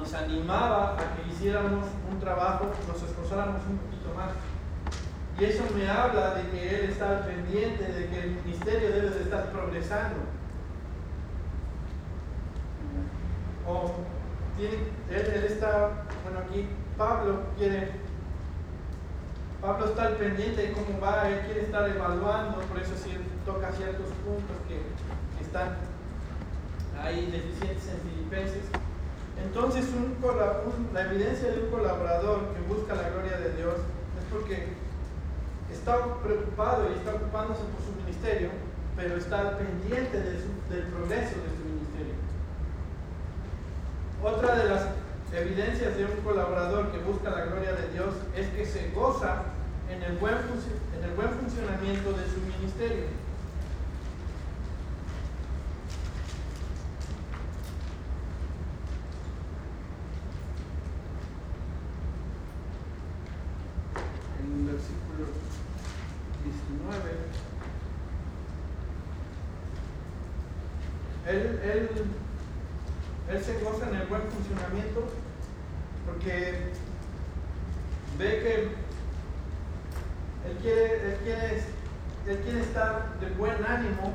nos 0.00 0.14
animaba 0.14 0.94
a 0.94 0.96
que 0.96 1.30
hiciéramos 1.30 1.84
un 2.10 2.18
trabajo, 2.18 2.70
nos 2.88 3.02
esforzáramos 3.02 3.60
un 3.68 3.76
poquito 3.76 4.14
más. 4.16 4.30
Y 5.38 5.44
eso 5.44 5.62
me 5.76 5.88
habla 5.88 6.34
de 6.34 6.48
que 6.50 6.74
Él 6.74 6.90
está 6.90 7.24
pendiente, 7.26 7.84
de 7.84 8.08
que 8.08 8.20
el 8.20 8.30
ministerio 8.42 8.90
debe 8.90 9.10
de 9.10 9.22
estar 9.22 9.50
progresando. 9.52 10.16
O 13.68 13.94
tiene, 14.56 14.76
él, 15.10 15.44
está, 15.44 16.04
bueno 16.24 16.40
aquí 16.40 16.66
Pablo 16.98 17.42
quiere, 17.56 17.92
Pablo 19.60 19.86
está 19.86 20.06
al 20.06 20.16
pendiente 20.16 20.62
de 20.62 20.72
cómo 20.72 20.98
va, 21.00 21.28
él 21.28 21.40
quiere 21.44 21.62
estar 21.62 21.88
evaluando, 21.88 22.58
por 22.60 22.78
eso 22.78 22.94
sí, 22.96 23.16
toca 23.44 23.70
ciertos 23.72 24.08
puntos 24.24 24.56
que, 24.66 24.74
que 24.74 25.44
están 25.44 25.76
hay 27.02 27.30
deficientes 27.30 27.88
en 27.88 28.10
Filipenses. 28.10 28.64
Entonces, 29.44 29.86
la 30.92 31.02
evidencia 31.02 31.50
de 31.50 31.62
un 31.62 31.70
colaborador 31.70 32.52
que 32.54 32.60
busca 32.72 32.94
la 32.94 33.10
gloria 33.10 33.38
de 33.38 33.56
Dios 33.56 33.74
es 33.74 34.24
porque 34.32 34.68
está 35.72 35.96
preocupado 36.22 36.88
y 36.90 36.98
está 36.98 37.14
ocupándose 37.14 37.62
por 37.72 37.82
su 37.84 37.92
ministerio, 38.02 38.50
pero 38.96 39.16
está 39.16 39.58
pendiente 39.58 40.18
del 40.20 40.82
progreso 40.92 41.36
de 41.40 41.50
su 41.56 41.62
ministerio. 41.64 42.14
Otra 44.22 44.56
de 44.56 44.68
las 44.68 44.86
evidencias 45.32 45.96
de 45.96 46.04
un 46.04 46.20
colaborador 46.22 46.90
que 46.90 46.98
busca 46.98 47.30
la 47.30 47.46
gloria 47.46 47.72
de 47.72 47.88
Dios 47.92 48.14
es 48.36 48.48
que 48.48 48.66
se 48.66 48.90
goza 48.90 49.42
en 49.88 50.02
el 50.02 50.18
buen, 50.18 50.34
en 50.34 51.04
el 51.04 51.14
buen 51.16 51.30
funcionamiento 51.30 52.12
de 52.12 52.24
su 52.26 52.40
ministerio. 52.40 53.19
Él, 71.30 71.60
él, 71.62 71.88
él 73.30 73.44
se 73.44 73.60
goza 73.62 73.88
en 73.88 73.94
el 73.94 74.06
buen 74.08 74.22
funcionamiento 74.22 75.04
porque 76.04 76.72
ve 78.18 78.40
que 78.42 78.54
él 80.48 80.56
quiere, 80.60 80.94
él 81.06 81.18
quiere, 81.22 81.62
él 82.26 82.38
quiere 82.38 82.60
estar 82.62 83.20
de 83.20 83.28
buen 83.30 83.64
ánimo, 83.64 84.14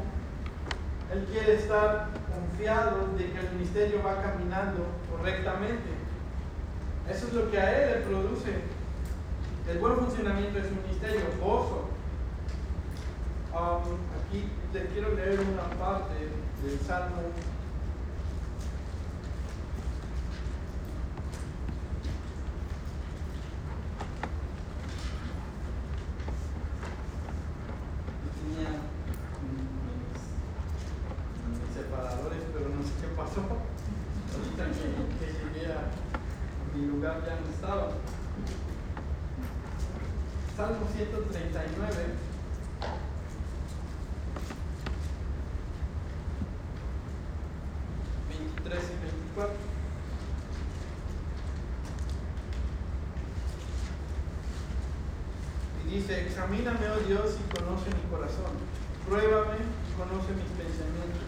él 1.14 1.26
quiere 1.32 1.56
estar 1.56 2.10
confiado 2.34 3.08
de 3.18 3.32
que 3.32 3.40
el 3.40 3.52
ministerio 3.54 4.04
va 4.04 4.22
caminando 4.22 4.86
correctamente. 5.10 5.96
Eso 7.10 7.28
es 7.28 7.34
lo 7.34 7.50
que 7.50 7.60
a 7.60 7.82
él 7.82 8.00
le 8.00 8.06
produce 8.08 8.52
el 9.70 9.80
buen 9.80 9.96
funcionamiento 9.96 10.60
de 10.60 10.68
su 10.68 10.76
ministerio, 10.76 11.22
gozo. 11.40 11.88
Um, 13.54 13.96
aquí 14.20 14.50
te 14.74 14.86
quiero 14.88 15.16
leer 15.16 15.40
una 15.40 15.64
parte 15.80 16.14
del 16.66 16.80
Salmo 16.80 17.22
Y 55.86 55.96
dice, 55.96 56.26
examíname, 56.26 56.88
oh 56.88 57.00
Dios, 57.06 57.36
y 57.36 57.44
conoce 57.54 57.90
mi 57.92 58.10
corazón. 58.10 58.56
Pruébame 59.06 59.60
y 59.60 59.92
conoce 60.00 60.32
mis 60.40 60.48
pensamientos. 60.56 61.28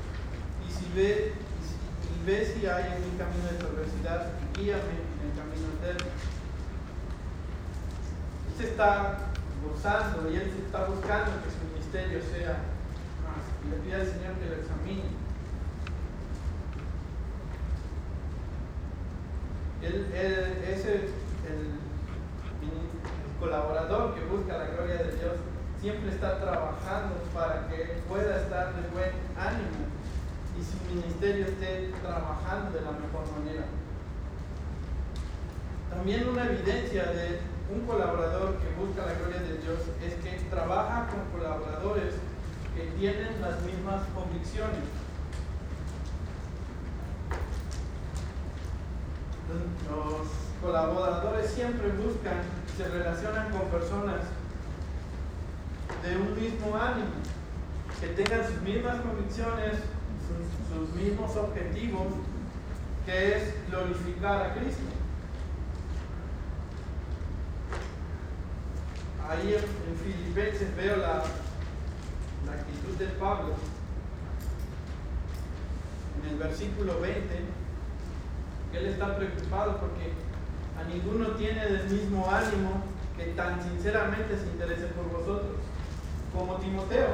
Y 0.64 0.72
si 0.72 0.88
ve, 0.96 1.34
y, 1.36 2.26
ve 2.26 2.46
si 2.46 2.66
hay 2.66 2.96
en 2.96 3.12
mi 3.12 3.18
camino 3.18 3.44
de 3.44 3.60
perversidad, 3.60 4.32
guíame 4.56 5.04
en 5.04 5.28
el 5.28 5.36
camino 5.36 5.68
eterno. 5.76 6.08
Él 8.48 8.56
se 8.58 8.72
está 8.72 9.20
gozando 9.62 10.32
y 10.32 10.38
él 10.38 10.50
se 10.56 10.64
está 10.64 10.86
buscando 10.86 11.44
que 11.44 11.52
su 11.52 11.60
ministerio 11.76 12.22
sea 12.24 12.64
más. 13.28 13.44
y 13.66 13.70
Le 13.70 13.78
pide 13.84 13.96
al 13.96 14.08
Señor 14.08 14.34
que 14.40 14.48
lo 14.48 14.56
examine. 14.56 15.27
El, 19.82 19.96
el- 20.14 21.28
colaborador 23.40 24.16
que 24.16 24.26
busca 24.26 24.58
la 24.58 24.66
gloria 24.66 24.96
de 24.98 25.16
Dios. 25.16 25.36
Siempre 25.80 26.10
está 26.10 26.40
trabajando 26.40 27.16
para 27.34 27.68
que 27.70 28.02
pueda 28.10 28.42
estar 28.42 28.74
de 28.76 28.90
buen 28.90 29.12
ánimo 29.38 29.86
y 30.58 30.64
su 30.66 30.94
ministerio 30.94 31.46
esté 31.46 31.92
trabajando 32.02 32.72
de 32.78 32.82
la 32.84 32.92
mejor 32.92 33.24
manera. 33.38 33.66
También 35.92 36.28
una 36.30 36.46
evidencia 36.46 37.06
de 37.12 37.40
un 37.74 37.86
colaborador 37.86 38.58
que 38.58 38.74
busca 38.74 39.06
la 39.06 39.14
gloria 39.14 39.40
de 39.42 39.58
Dios 39.60 39.80
es 40.04 40.16
que 40.16 40.50
trabaja 40.50 41.08
con 41.10 41.40
colaboradores 41.40 42.16
que 42.76 42.84
tienen 43.00 43.40
las 43.42 43.62
mismas 43.62 44.02
convicciones. 44.16 44.82
Los 49.90 50.28
colaboradores 50.62 51.50
siempre 51.52 51.90
buscan, 51.90 52.42
se 52.76 52.88
relacionan 52.88 53.50
con 53.52 53.62
personas 53.70 54.22
de 56.04 56.18
un 56.18 56.36
mismo 56.36 56.76
ánimo, 56.76 57.10
que 58.00 58.08
tengan 58.08 58.46
sus 58.46 58.62
mismas 58.62 59.02
convicciones, 59.02 59.76
sus, 60.28 60.96
mismos 61.02 61.36
objetivos, 61.36 62.08
que 63.06 63.36
es 63.36 63.70
glorificar 63.70 64.46
a 64.46 64.54
Cristo. 64.56 64.84
Ahí 69.30 69.54
en, 69.54 69.64
en 69.64 69.98
Filipenses 70.04 70.76
veo 70.76 70.98
la, 70.98 71.24
la 72.46 72.54
actitud 72.54 72.96
de 72.98 73.08
Pablo. 73.20 73.54
En 76.22 76.30
el 76.30 76.38
versículo 76.38 77.00
20, 77.00 77.20
que 77.28 77.42
él 78.78 78.88
está 78.88 79.16
preocupado 79.16 79.78
porque 79.78 80.14
a 80.80 80.84
ninguno 80.84 81.30
tiene 81.32 81.66
del 81.66 81.90
mismo 81.90 82.30
ánimo 82.30 82.84
que 83.18 83.26
tan 83.34 83.62
sinceramente 83.62 84.38
se 84.38 84.46
interese 84.46 84.88
por 84.88 85.10
vosotros, 85.10 85.56
como 86.34 86.56
Timoteo. 86.58 87.08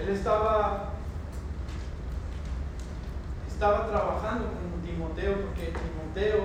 Él 0.00 0.08
estaba, 0.08 0.94
estaba 3.46 3.88
trabajando 3.88 4.46
con 4.46 4.80
Timoteo 4.82 5.34
porque 5.42 5.72
Timoteo 5.72 6.44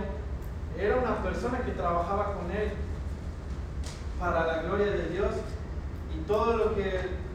era 0.77 0.97
una 0.97 1.23
persona 1.23 1.59
que 1.59 1.71
trabajaba 1.71 2.33
con 2.33 2.51
él 2.51 2.73
para 4.19 4.45
la 4.45 4.61
gloria 4.63 4.87
de 4.87 5.09
Dios 5.09 5.31
y 6.13 6.27
todo 6.27 6.57
lo 6.57 6.75
que 6.75 7.25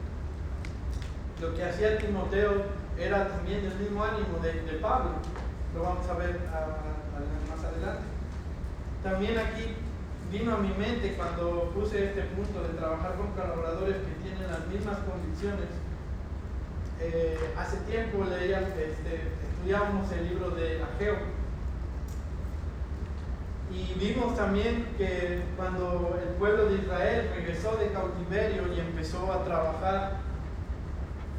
lo 1.40 1.55
que 1.55 1.64
hacía 1.64 1.96
Timoteo 1.96 2.64
era 2.99 3.29
también 3.29 3.62
del 3.62 3.79
mismo 3.79 4.05
ánimo 4.05 4.38
de, 4.42 4.53
de 4.61 4.79
Pablo 4.79 5.12
lo 5.75 5.83
vamos 5.83 6.09
a 6.09 6.15
ver 6.15 6.41
más 7.49 7.65
adelante. 7.65 8.03
También 9.03 9.39
aquí 9.39 9.77
vino 10.31 10.55
a 10.55 10.59
mi 10.59 10.69
mente 10.75 11.15
cuando 11.17 11.71
puse 11.75 12.07
este 12.11 12.23
punto 12.23 12.63
de 12.63 12.75
trabajar 12.75 13.15
con 13.17 13.33
colaboradores 13.33 13.97
que 13.97 14.23
tienen 14.23 14.47
las 14.51 14.67
mismas 14.67 14.99
convicciones 14.99 15.69
Eh, 17.03 17.55
hace 17.57 17.79
tiempo 17.89 18.25
leía 18.29 18.61
este, 18.61 19.33
el 19.65 20.29
libro 20.29 20.51
de 20.51 20.83
Ageo. 20.83 21.17
Y 23.73 23.95
vimos 23.99 24.37
también 24.37 24.87
que 24.99 25.43
cuando 25.57 26.19
el 26.21 26.35
pueblo 26.35 26.67
de 26.67 26.75
Israel 26.83 27.31
regresó 27.35 27.77
de 27.77 27.89
cautiverio 27.93 28.71
y 28.75 28.81
empezó 28.81 29.33
a 29.33 29.45
trabajar 29.45 30.19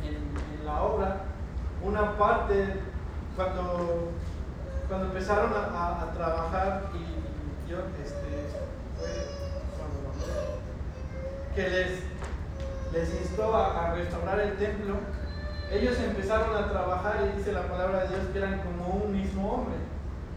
en, 0.03 0.15
en 0.15 0.65
la 0.65 0.81
obra, 0.81 1.25
una 1.83 2.17
parte, 2.17 2.79
cuando, 3.35 4.11
cuando 4.87 5.07
empezaron 5.07 5.51
a, 5.53 6.11
trabajar, 6.13 6.83
y 6.93 7.69
yo, 7.69 7.77
este, 8.03 8.47
fue 8.97 9.31
que 11.55 11.69
les, 11.69 11.99
les 12.93 13.21
instó 13.21 13.55
a, 13.55 13.93
restaurar 13.93 14.39
el 14.39 14.57
templo, 14.57 14.95
ellos 15.71 15.97
empezaron 15.99 16.55
a 16.55 16.69
trabajar 16.69 17.29
y 17.31 17.37
dice 17.37 17.53
la 17.53 17.67
palabra 17.67 18.03
de 18.03 18.09
Dios 18.09 18.27
que 18.31 18.37
eran 18.37 18.59
como 18.59 19.03
un 19.03 19.11
mismo 19.13 19.53
hombre. 19.53 19.75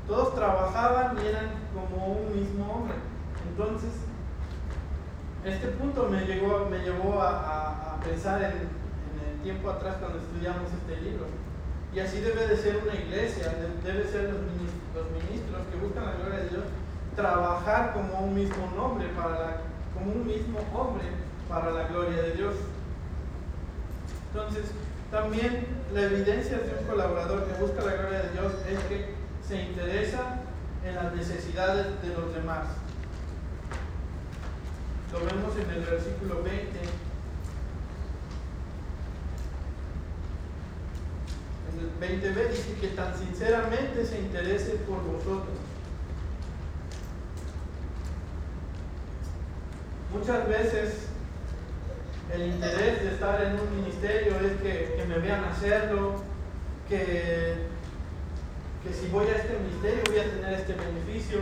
Todos 0.07 0.35
trabajaban 0.35 1.17
y 1.19 1.27
eran 1.27 1.51
como 1.75 2.07
un 2.07 2.37
mismo 2.37 2.73
hombre. 2.73 2.95
Entonces, 3.49 3.91
este 5.45 5.69
punto 5.69 6.09
me, 6.09 6.25
llegó, 6.25 6.67
me 6.71 6.79
llevó 6.79 7.21
a, 7.21 7.99
pensar 8.05 8.43
en, 8.43 8.51
en 8.51 9.33
el 9.33 9.43
tiempo 9.43 9.71
atrás 9.71 9.97
cuando 9.99 10.19
estudiamos 10.19 10.71
este 10.73 11.01
libro. 11.01 11.27
Y 11.95 12.01
así 12.01 12.21
debe 12.21 12.47
de 12.49 12.57
ser 12.57 12.79
una 12.79 12.95
iglesia, 12.95 13.51
de- 13.51 13.93
debe 13.93 14.05
ser 14.11 14.25
los 14.25 14.41
minis- 14.43 14.83
los 14.95 15.11
ministros, 15.13 15.63
que 15.71 15.77
buscan 15.79 16.07
la 16.07 16.13
gloria 16.13 16.39
de 16.41 16.49
Dios, 16.49 16.65
trabajar 17.15 17.93
como 17.93 18.19
un 18.21 18.35
mismo 18.35 18.73
nombre, 18.77 19.07
para 19.17 19.31
la- 19.31 19.57
como 19.95 20.11
un 20.13 20.27
mismo 20.27 20.59
hombre 20.75 21.05
para 21.49 21.71
la 21.71 21.85
gloria 21.85 22.21
de 22.23 22.33
Dios. 22.33 22.55
Entonces, 24.33 24.65
también 25.11 25.67
la 25.93 26.03
evidencia 26.03 26.59
de 26.59 26.75
un 26.81 26.85
colaborador 26.89 27.45
que 27.45 27.61
busca 27.61 27.83
la 27.85 27.93
gloria 27.93 28.23
de 28.23 28.31
Dios 28.33 28.53
es 28.69 28.79
que 28.89 29.15
se 29.47 29.63
interesa 29.63 30.41
en 30.85 30.97
las 30.97 31.15
necesidades 31.15 31.87
de 32.03 32.09
los 32.09 32.35
demás. 32.35 32.65
Lo 35.13 35.21
vemos 35.21 35.55
en 35.57 35.71
el 35.71 35.85
versículo 35.85 36.43
20. 36.43 36.81
El 41.79 41.91
20b 42.01 42.51
dice 42.51 42.75
que 42.81 42.89
tan 42.89 43.17
sinceramente 43.17 44.05
se 44.05 44.19
interese 44.19 44.73
por 44.87 45.03
vosotros. 45.03 45.57
Muchas 50.13 50.49
veces 50.49 51.09
el 52.33 52.47
interés 52.47 53.03
de 53.03 53.09
estar 53.11 53.43
en 53.43 53.59
un 53.59 53.77
ministerio 53.77 54.37
es 54.41 54.61
que, 54.63 54.95
que 54.97 55.05
me 55.09 55.19
vean 55.19 55.45
hacerlo, 55.45 56.23
que, 56.89 57.67
que 58.83 58.93
si 58.93 59.09
voy 59.09 59.27
a 59.27 59.37
este 59.37 59.59
ministerio 59.59 60.03
voy 60.07 60.19
a 60.19 60.31
tener 60.31 60.53
este 60.55 60.75
beneficio, 60.75 61.41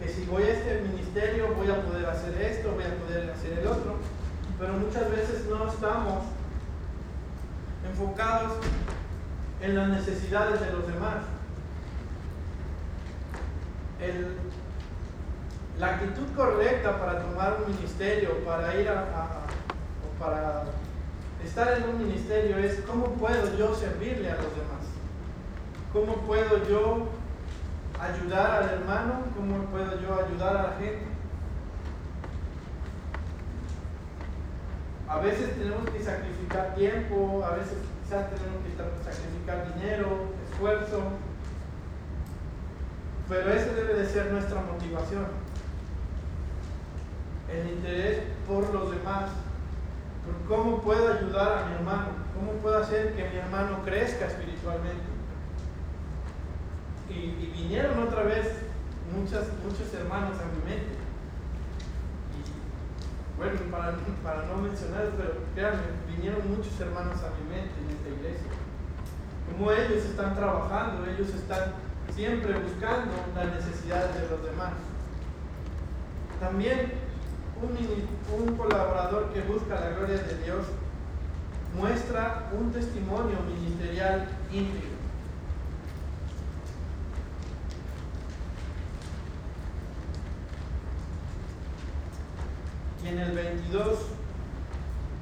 que 0.00 0.08
si 0.08 0.24
voy 0.24 0.44
a 0.44 0.52
este 0.52 0.80
ministerio 0.82 1.54
voy 1.54 1.70
a 1.70 1.82
poder 1.82 2.06
hacer 2.06 2.40
esto, 2.40 2.72
voy 2.72 2.84
a 2.84 2.94
poder 2.94 3.30
hacer 3.30 3.58
el 3.58 3.66
otro, 3.66 3.96
pero 4.58 4.72
muchas 4.74 5.10
veces 5.10 5.46
no 5.46 5.68
estamos 5.68 6.24
enfocados 7.88 8.54
en 9.60 9.74
las 9.74 9.88
necesidades 9.88 10.60
de 10.60 10.70
los 10.72 10.86
demás. 10.86 11.24
La 15.78 15.94
actitud 15.94 16.26
correcta 16.36 16.98
para 16.98 17.22
tomar 17.22 17.58
un 17.64 17.74
ministerio, 17.74 18.44
para 18.44 18.74
ir 18.80 18.88
a, 18.88 19.06
para 20.18 20.64
estar 21.44 21.78
en 21.78 21.88
un 21.88 21.98
ministerio 21.98 22.58
es 22.58 22.80
cómo 22.80 23.06
puedo 23.12 23.56
yo 23.56 23.74
servirle 23.74 24.30
a 24.30 24.36
los 24.36 24.54
demás. 24.56 24.84
¿Cómo 25.92 26.16
puedo 26.26 26.68
yo 26.68 27.08
ayudar 27.98 28.62
al 28.62 28.70
hermano? 28.70 29.22
¿Cómo 29.36 29.64
puedo 29.66 30.00
yo 30.00 30.24
ayudar 30.24 30.56
a 30.56 30.62
la 30.62 30.72
gente? 30.78 31.06
A 35.08 35.18
veces 35.20 35.56
tenemos 35.56 35.88
que 35.90 36.02
sacrificar 36.02 36.74
tiempo, 36.74 37.42
a 37.44 37.56
veces 37.56 37.78
quizás 38.08 38.30
tenemos 38.30 38.62
que 38.64 38.72
sa- 38.74 39.12
sacrificar 39.12 39.74
dinero, 39.74 40.08
esfuerzo, 40.50 41.02
pero 43.28 43.52
esa 43.52 43.74
debe 43.74 43.94
de 43.94 44.06
ser 44.06 44.32
nuestra 44.32 44.62
motivación. 44.62 45.26
El 47.52 47.68
interés 47.68 48.22
por 48.46 48.72
los 48.72 48.90
demás, 48.92 49.30
por 50.24 50.56
cómo 50.56 50.80
puedo 50.80 51.12
ayudar 51.12 51.58
a 51.58 51.66
mi 51.66 51.74
hermano, 51.74 52.08
cómo 52.34 52.52
puedo 52.62 52.78
hacer 52.78 53.14
que 53.14 53.28
mi 53.28 53.36
hermano 53.36 53.82
crezca 53.84 54.26
espiritualmente. 54.26 55.04
Y, 57.10 57.52
vinieron 57.54 57.98
otra 58.02 58.22
vez 58.22 58.46
muchos 59.14 59.92
hermanos 59.94 60.38
a 60.40 60.44
mi 60.56 60.70
mente. 60.70 60.97
Bueno, 63.38 63.60
para, 63.70 63.94
para 64.22 64.46
no 64.46 64.58
mencionar, 64.58 65.10
pero 65.16 65.34
créanme, 65.54 65.94
vinieron 66.08 66.42
muchos 66.50 66.78
hermanos 66.80 67.16
a 67.22 67.30
mi 67.38 67.48
mente 67.48 67.72
en 67.78 67.94
esta 67.94 68.08
iglesia. 68.10 68.50
Como 69.50 69.70
ellos 69.70 70.04
están 70.04 70.34
trabajando, 70.34 71.06
ellos 71.06 71.28
están 71.30 71.72
siempre 72.14 72.52
buscando 72.58 73.14
las 73.34 73.46
necesidades 73.54 74.14
de 74.14 74.28
los 74.28 74.42
demás. 74.42 74.72
También 76.40 76.92
un, 77.62 78.42
un 78.42 78.56
colaborador 78.56 79.32
que 79.32 79.40
busca 79.42 79.80
la 79.80 79.90
gloria 79.90 80.18
de 80.18 80.44
Dios 80.44 80.66
muestra 81.78 82.50
un 82.58 82.72
testimonio 82.72 83.38
ministerial 83.46 84.26
íntegro. 84.52 84.97
En 93.08 93.18
el 93.18 93.32
22, 93.32 93.98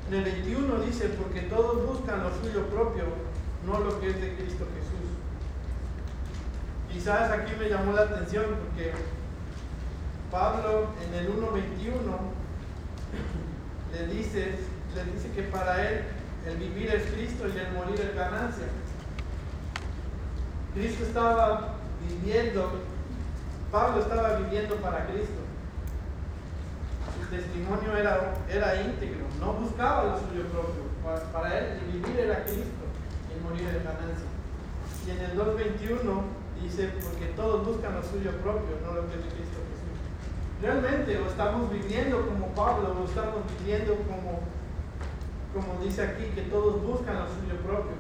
en 0.09 0.15
el 0.15 0.25
21 0.25 0.81
dice, 0.81 1.09
porque 1.11 1.43
todos 1.43 1.87
buscan 1.87 2.23
lo 2.23 2.31
suyo 2.31 2.67
propio, 2.67 3.05
no 3.65 3.79
lo 3.81 4.01
que 4.01 4.11
es 4.11 4.21
de 4.21 4.35
Cristo 4.35 4.67
Jesús. 4.75 4.97
Quizás 6.93 7.31
aquí 7.31 7.53
me 7.59 7.69
llamó 7.69 7.93
la 7.93 8.03
atención 8.03 8.45
porque 8.65 8.93
Pablo 10.31 10.89
en 11.07 11.15
el 11.15 11.29
1.21 11.29 11.57
le 13.93 14.15
dice, 14.15 14.55
le 14.95 15.13
dice 15.13 15.31
que 15.35 15.43
para 15.43 15.89
él 15.89 16.05
el 16.47 16.57
vivir 16.57 16.91
es 16.91 17.11
Cristo 17.13 17.45
y 17.49 17.59
el 17.59 17.73
morir 17.73 18.01
es 18.01 18.15
ganancia. 18.15 18.67
Cristo 20.75 21.05
estaba 21.05 21.75
viviendo, 22.09 22.71
Pablo 23.71 24.03
estaba 24.03 24.37
viviendo 24.39 24.77
para 24.77 25.07
Cristo. 25.07 25.46
Su 27.19 27.31
testimonio 27.31 27.97
era, 27.97 28.35
era 28.49 28.83
íntegro, 28.83 29.27
no 29.41 29.55
buscaba 29.55 30.05
lo 30.05 30.19
suyo 30.19 30.45
propio. 30.53 30.87
Para, 31.33 31.59
él 31.59 31.79
el 31.79 31.93
vivir 31.93 32.21
era 32.21 32.45
Cristo 32.45 32.85
y 33.31 33.43
morir 33.43 33.69
es 33.69 33.85
ganancia. 33.85 34.31
Y 35.07 35.11
en 35.11 35.21
el 35.21 35.39
2.21 35.39 36.63
dice, 36.63 36.91
porque 37.03 37.27
todos 37.37 37.65
buscan 37.67 37.95
lo 37.95 38.03
suyo 38.03 38.33
propio, 38.43 38.75
no 38.83 38.95
lo 38.95 39.09
que 39.09 39.15
es 39.15 39.25
de 39.25 39.31
Cristo 39.31 39.59
Jesús. 39.71 39.97
Realmente 40.61 41.13
estamos 41.15 41.71
viviendo 41.71 42.27
como 42.27 42.49
Pablo, 42.55 42.97
o 43.01 43.05
estamos 43.05 43.43
viviendo 43.59 43.95
como 44.09 44.41
como 45.57 45.81
dice 45.83 46.03
aquí, 46.03 46.25
que 46.35 46.43
todos 46.53 46.83
buscan 46.83 47.17
lo 47.17 47.25
suyo 47.25 47.57
propio, 47.65 47.97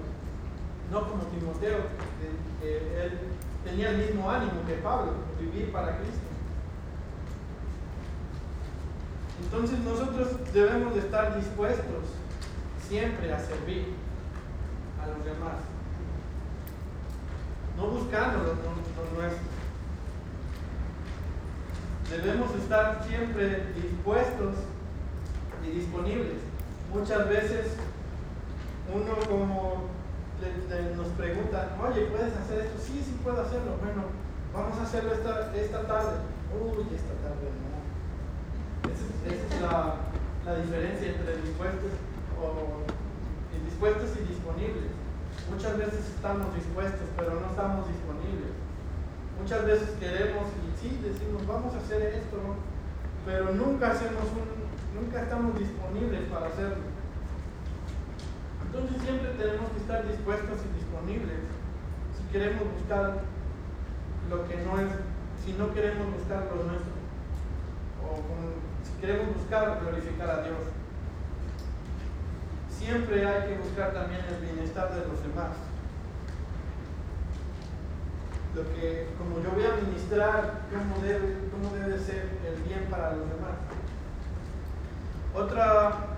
no 0.92 1.08
como 1.08 1.24
Timoteo, 1.24 1.88
que, 2.60 2.76
él 3.02 3.18
tenía 3.64 3.90
el 3.90 3.98
mismo 3.98 4.30
ánimo 4.30 4.60
que 4.66 4.74
Pablo, 4.74 5.12
vivir 5.40 5.72
para 5.72 5.96
Cristo. 5.98 6.25
Entonces 9.46 9.78
nosotros 9.80 10.28
debemos 10.52 10.94
de 10.94 11.00
estar 11.00 11.36
dispuestos 11.36 12.04
siempre 12.88 13.32
a 13.32 13.40
servir 13.40 13.94
a 15.02 15.06
los 15.06 15.24
demás, 15.24 15.56
no 17.76 17.86
buscando 17.88 18.38
lo, 18.38 18.54
lo 18.54 19.22
nuestro. 19.22 19.46
Debemos 22.10 22.54
estar 22.54 23.04
siempre 23.06 23.72
dispuestos 23.74 24.54
y 25.64 25.70
disponibles 25.70 26.46
Muchas 26.92 27.28
veces 27.28 27.66
uno 28.92 29.14
como 29.28 29.84
nos 30.96 31.08
pregunta, 31.08 31.76
oye, 31.82 32.06
¿puedes 32.06 32.34
hacer 32.36 32.60
esto? 32.60 32.78
Sí, 32.80 33.02
sí 33.04 33.18
puedo 33.22 33.40
hacerlo. 33.40 33.76
Bueno, 33.82 34.04
vamos 34.54 34.78
a 34.78 34.82
hacerlo 34.82 35.12
esta, 35.12 35.54
esta 35.54 35.86
tarde. 35.86 36.16
Uy, 36.54 36.86
esta 36.94 37.12
tarde 37.20 37.50
no. 37.68 37.75
Esa, 38.92 39.34
es 39.34 39.60
la, 39.60 40.06
la, 40.44 40.54
diferencia 40.62 41.08
entre 41.08 41.42
dispuestos, 41.42 41.92
o, 42.38 42.84
dispuestos 43.64 44.10
y 44.16 44.28
disponibles. 44.28 44.90
Muchas 45.50 45.78
veces 45.78 46.00
estamos 46.14 46.54
dispuestos, 46.54 47.06
pero 47.16 47.40
no 47.40 47.50
estamos 47.50 47.88
disponibles. 47.88 48.54
Muchas 49.40 49.66
veces 49.66 49.90
queremos 50.00 50.48
y 50.58 50.66
sí, 50.80 50.98
decimos, 51.02 51.46
vamos 51.46 51.74
a 51.74 51.78
hacer 51.78 52.02
esto, 52.02 52.38
pero 53.24 53.52
nunca 53.52 53.92
hacemos 53.92 54.24
un, 54.32 54.48
nunca 54.96 55.22
estamos 55.22 55.58
disponibles 55.58 56.22
para 56.30 56.46
hacerlo. 56.46 56.84
Entonces 58.64 59.02
siempre 59.02 59.30
tenemos 59.36 59.70
que 59.70 59.80
estar 59.80 60.06
dispuestos 60.06 60.58
y 60.64 60.68
disponibles 60.78 61.40
si 62.16 62.22
queremos 62.32 62.64
buscar 62.80 63.22
lo 64.30 64.48
que 64.48 64.56
no 64.56 64.80
es, 64.80 64.90
si 65.44 65.52
no 65.52 65.72
queremos 65.72 66.12
buscar 66.12 66.48
lo 66.50 66.64
nuestro, 66.64 66.96
queremos 69.00 69.34
buscar 69.36 69.80
glorificar 69.80 70.30
a 70.30 70.42
Dios. 70.42 70.58
Siempre 72.70 73.26
hay 73.26 73.48
que 73.48 73.58
buscar 73.58 73.92
también 73.92 74.20
el 74.28 74.44
bienestar 74.44 74.94
de 74.94 75.06
los 75.06 75.22
demás. 75.22 75.56
Lo 78.54 78.62
que, 78.74 79.08
como 79.18 79.42
yo 79.42 79.50
voy 79.50 79.64
a 79.64 79.84
ministrar, 79.84 80.62
cómo 80.70 81.02
debe, 81.02 81.36
cómo 81.50 81.74
debe 81.74 81.98
ser 81.98 82.30
el 82.46 82.62
bien 82.62 82.86
para 82.90 83.12
los 83.12 83.28
demás. 83.28 83.56
Otra, 85.34 86.16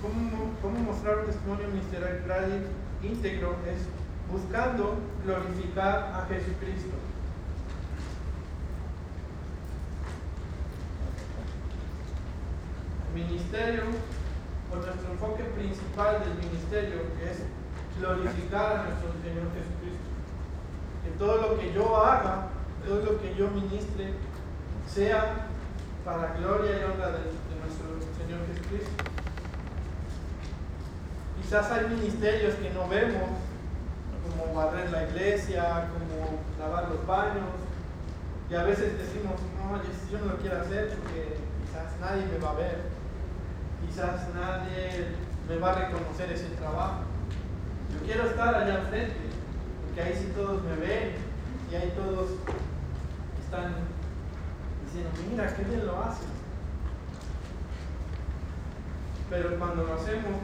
cómo, 0.00 0.78
mostrar 0.78 1.18
un 1.18 1.26
testimonio 1.26 1.68
ministerial 1.68 2.22
íntegro 3.02 3.56
es 3.66 3.88
buscando 4.30 4.98
glorificar 5.24 6.12
a 6.14 6.26
Jesucristo. 6.28 7.07
Ministerio, 13.24 13.82
o 14.70 14.76
nuestro 14.76 15.12
enfoque 15.12 15.44
principal 15.56 16.20
del 16.20 16.34
ministerio 16.38 17.00
es 17.24 17.42
glorificar 17.98 18.76
a 18.76 18.82
nuestro 18.84 19.10
Señor 19.22 19.50
Jesucristo. 19.54 20.08
Que 21.04 21.10
todo 21.18 21.36
lo 21.36 21.58
que 21.58 21.72
yo 21.72 21.96
haga, 21.96 22.48
todo 22.86 23.02
lo 23.02 23.20
que 23.20 23.34
yo 23.34 23.48
ministre, 23.48 24.14
sea 24.86 25.48
para 26.04 26.34
gloria 26.38 26.80
y 26.80 26.84
honra 26.84 27.12
de, 27.12 27.36
nuestro 27.58 28.00
Señor 28.16 28.40
Jesucristo. 28.48 29.04
Quizás 31.42 31.70
hay 31.70 31.88
ministerios 31.88 32.54
que 32.54 32.70
no 32.70 32.88
vemos, 32.88 33.28
como 34.28 34.54
barrer 34.54 34.90
la 34.90 35.04
iglesia, 35.04 35.88
como 35.92 36.40
lavar 36.58 36.88
los 36.88 37.06
baños, 37.06 37.56
y 38.50 38.54
a 38.54 38.62
veces 38.62 38.96
decimos, 38.98 39.34
no, 39.56 39.76
yo 40.10 40.18
no 40.24 40.32
lo 40.32 40.38
quiero 40.38 40.60
hacer 40.60 40.88
porque 40.88 41.36
quizás 41.60 42.00
nadie 42.00 42.24
me 42.26 42.38
va 42.38 42.50
a 42.52 42.54
ver, 42.54 42.97
quizás 43.86 44.28
nadie 44.34 45.14
me 45.48 45.56
va 45.58 45.72
a 45.72 45.74
reconocer 45.86 46.32
ese 46.32 46.48
trabajo. 46.56 47.02
Yo 47.92 48.06
quiero 48.06 48.24
estar 48.28 48.54
allá 48.54 48.80
enfrente, 48.80 49.16
porque 49.84 50.02
ahí 50.02 50.14
sí 50.14 50.32
todos 50.34 50.62
me 50.62 50.76
ven 50.76 51.14
y 51.70 51.74
ahí 51.74 51.92
todos 51.96 52.30
están 53.42 53.74
diciendo, 54.84 55.10
mira, 55.30 55.54
qué 55.54 55.62
bien 55.64 55.86
lo 55.86 56.02
hacen. 56.02 56.28
Pero 59.30 59.58
cuando 59.58 59.84
lo 59.84 59.94
hacemos 59.94 60.40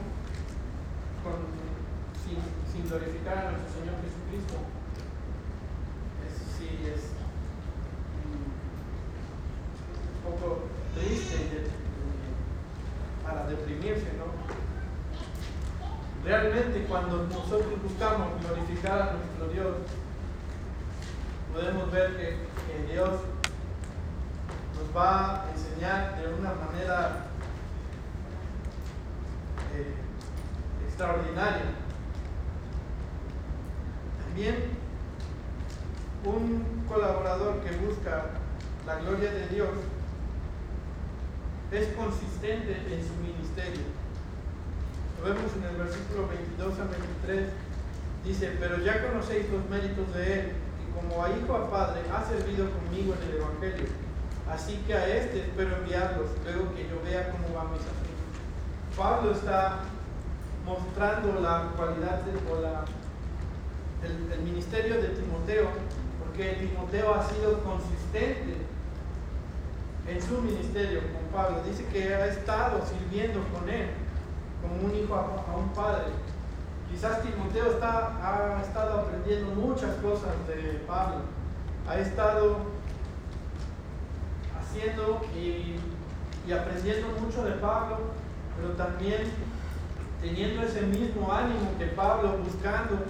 sin, 2.71 2.87
glorificar 2.87 3.37
a 3.37 3.51
nuestro 3.51 3.79
Señor 3.79 3.95
Jesucristo, 4.03 4.55
es, 6.25 6.33
sí 6.57 6.69
es 6.85 7.01
un 10.23 10.31
poco 10.31 10.65
triste 10.93 11.65
para 13.23 13.47
deprimirse, 13.47 14.13
¿no? 14.19 14.25
Realmente 16.23 16.84
cuando 16.95 17.27
nosotros 17.27 17.83
buscamos 17.83 18.41
glorificar 18.41 19.01
a 19.01 19.13
nuestro 19.17 19.49
Dios, 19.49 19.75
podemos 21.53 21.91
ver 21.91 22.15
que, 22.15 22.55
Dios 22.89 23.09
nos 23.09 24.95
va 24.95 25.41
a 25.41 25.51
enseñar 25.51 26.17
de 26.21 26.33
una 26.33 26.53
manera 26.53 27.25
eh, 29.73 29.93
extraordinaria. 30.87 31.65
También 34.25 34.55
un 36.23 36.85
colaborador 36.87 37.59
que 37.59 37.75
busca 37.75 38.25
la 38.85 38.95
gloria 38.99 39.31
de 39.31 39.47
Dios 39.49 39.69
es 41.71 41.87
consistente 41.95 42.71
en 42.89 43.05
su 43.05 43.15
ministerio. 43.15 44.04
Vemos 45.25 45.57
en 45.57 45.63
el 45.63 45.75
versículo 45.77 46.27
22 46.27 46.79
a 46.79 46.85
23. 47.25 47.49
Dice, 48.23 48.57
pero 48.59 48.77
ya 48.77 49.09
conocéis 49.09 49.49
los 49.49 49.67
méritos 49.71 50.13
de 50.13 50.21
Él, 50.21 50.51
y 50.77 50.93
como 50.93 51.25
a 51.25 51.31
hijo 51.31 51.55
a 51.55 51.67
padre 51.67 52.01
ha 52.13 52.23
servido 52.23 52.69
conmigo 52.69 53.15
en 53.15 53.29
el 53.29 53.37
Evangelio 53.41 53.89
Así 54.47 54.77
que 54.85 54.93
a 54.93 55.07
este 55.17 55.39
espero 55.39 55.77
enviarlos 55.77 56.29
luego 56.43 56.75
que 56.75 56.87
yo 56.87 57.01
vea 57.03 57.31
cómo 57.31 57.57
va 57.57 57.71
mis 57.71 57.81
asuntos. 57.81 58.37
Pablo 58.95 59.31
está 59.31 59.79
mostrando 60.63 61.41
la 61.41 61.71
cualidad 61.75 62.21
de, 62.21 62.37
o 62.51 62.61
la, 62.61 62.85
ministerio 64.43 65.01
de 65.01 65.09
Timoteo, 65.09 65.69
porque 66.19 66.69
Timoteo 66.69 67.15
ha 67.15 67.27
sido 67.27 67.63
consistente 67.63 68.57
en 70.07 70.21
su 70.21 70.39
ministerio 70.39 71.01
con 71.01 71.25
Pablo. 71.33 71.63
Dice 71.67 71.83
que 71.85 72.13
ha 72.13 72.27
estado 72.27 72.85
sirviendo 72.85 73.39
con 73.51 73.67
él 73.67 74.04
como 74.67 74.87
un 74.87 74.95
hijo 74.95 75.15
a, 75.15 75.55
un 75.55 75.69
padre. 75.69 76.11
Quizás 76.89 77.21
Timoteo 77.21 77.71
está, 77.71 78.57
ha 78.57 78.61
estado 78.61 79.01
aprendiendo 79.01 79.53
muchas 79.55 79.95
cosas 79.95 80.31
de 80.47 80.83
Pablo. 80.87 81.21
Ha 81.87 81.99
estado 81.99 82.57
haciendo 84.59 85.21
y, 85.35 85.75
y 86.47 86.53
aprendiendo 86.53 87.07
mucho 87.19 87.43
de 87.43 87.51
Pablo, 87.53 87.97
pero 88.55 88.73
también 88.73 89.31
teniendo 90.21 90.63
ese 90.63 90.81
mismo 90.81 91.31
ánimo 91.31 91.77
que 91.77 91.85
Pablo, 91.87 92.37
buscando 92.43 93.03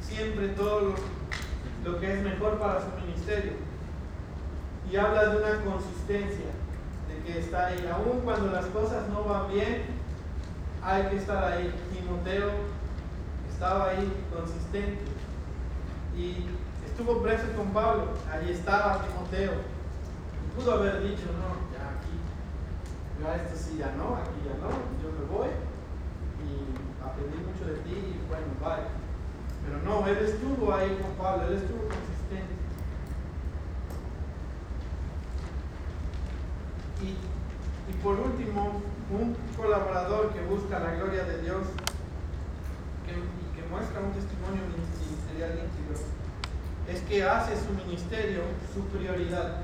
siempre 0.00 0.48
todo 0.48 0.80
lo, 0.80 0.94
lo 1.84 2.00
que 2.00 2.12
es 2.12 2.22
mejor 2.22 2.58
para 2.58 2.80
su 2.80 2.88
ministerio 3.04 3.70
y 4.90 4.96
habla 4.96 5.26
de 5.26 5.36
una 5.36 5.64
consistencia, 5.64 6.46
de 7.08 7.22
que 7.24 7.38
está 7.38 7.66
ahí. 7.66 7.88
Aún 7.92 8.20
cuando 8.22 8.50
las 8.50 8.66
cosas 8.66 9.08
no 9.08 9.24
van 9.24 9.48
bien, 9.52 9.84
hay 10.82 11.02
que 11.04 11.16
estar 11.16 11.44
ahí. 11.44 11.72
Timoteo 11.92 12.50
estaba 13.50 13.90
ahí 13.90 14.12
consistente 14.34 15.02
y 16.16 16.46
estuvo 16.86 17.22
preso 17.22 17.44
con 17.56 17.72
Pablo. 17.72 18.08
Allí 18.32 18.52
estaba 18.52 19.04
Timoteo. 19.06 19.52
Y 19.52 20.60
pudo 20.60 20.72
haber 20.74 21.02
dicho, 21.02 21.26
no, 21.38 21.60
ya 21.72 21.96
aquí, 21.96 22.16
ya 23.22 23.36
esto 23.36 23.56
sí, 23.56 23.78
ya 23.78 23.92
no, 23.96 24.16
aquí 24.16 24.40
ya 24.44 24.54
no, 24.60 24.70
yo 25.02 25.12
me 25.18 25.24
voy 25.30 25.48
y 26.40 27.04
aprendí 27.04 27.36
mucho 27.38 27.64
de 27.66 27.78
ti 27.82 27.92
y 27.92 28.28
bueno, 28.28 28.46
bye. 28.60 28.88
Pero 29.64 29.82
no, 29.84 30.06
él 30.06 30.16
estuvo 30.24 30.74
ahí 30.74 30.98
con 31.00 31.12
Pablo, 31.12 31.48
él 31.48 31.54
estuvo 31.54 31.80
consistente. 31.80 32.54
Y, 37.02 37.92
por 38.02 38.18
último, 38.18 38.82
un 39.10 39.36
colaborador 39.56 40.32
que 40.32 40.40
busca 40.42 40.78
la 40.78 40.94
gloria 40.94 41.24
de 41.24 41.42
Dios 41.42 41.66
y 43.06 43.56
que 43.56 43.68
muestra 43.68 44.00
un 44.00 44.12
testimonio 44.12 44.62
ministerial 44.70 45.50
íntegro 45.50 46.04
es 46.88 47.00
que 47.02 47.24
hace 47.24 47.54
su 47.56 47.72
ministerio 47.72 48.42
su 48.74 48.82
prioridad. 48.96 49.62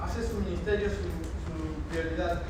Hace 0.00 0.28
su 0.28 0.36
ministerio 0.38 0.88
su, 0.88 1.90
prioridad. 1.90 2.42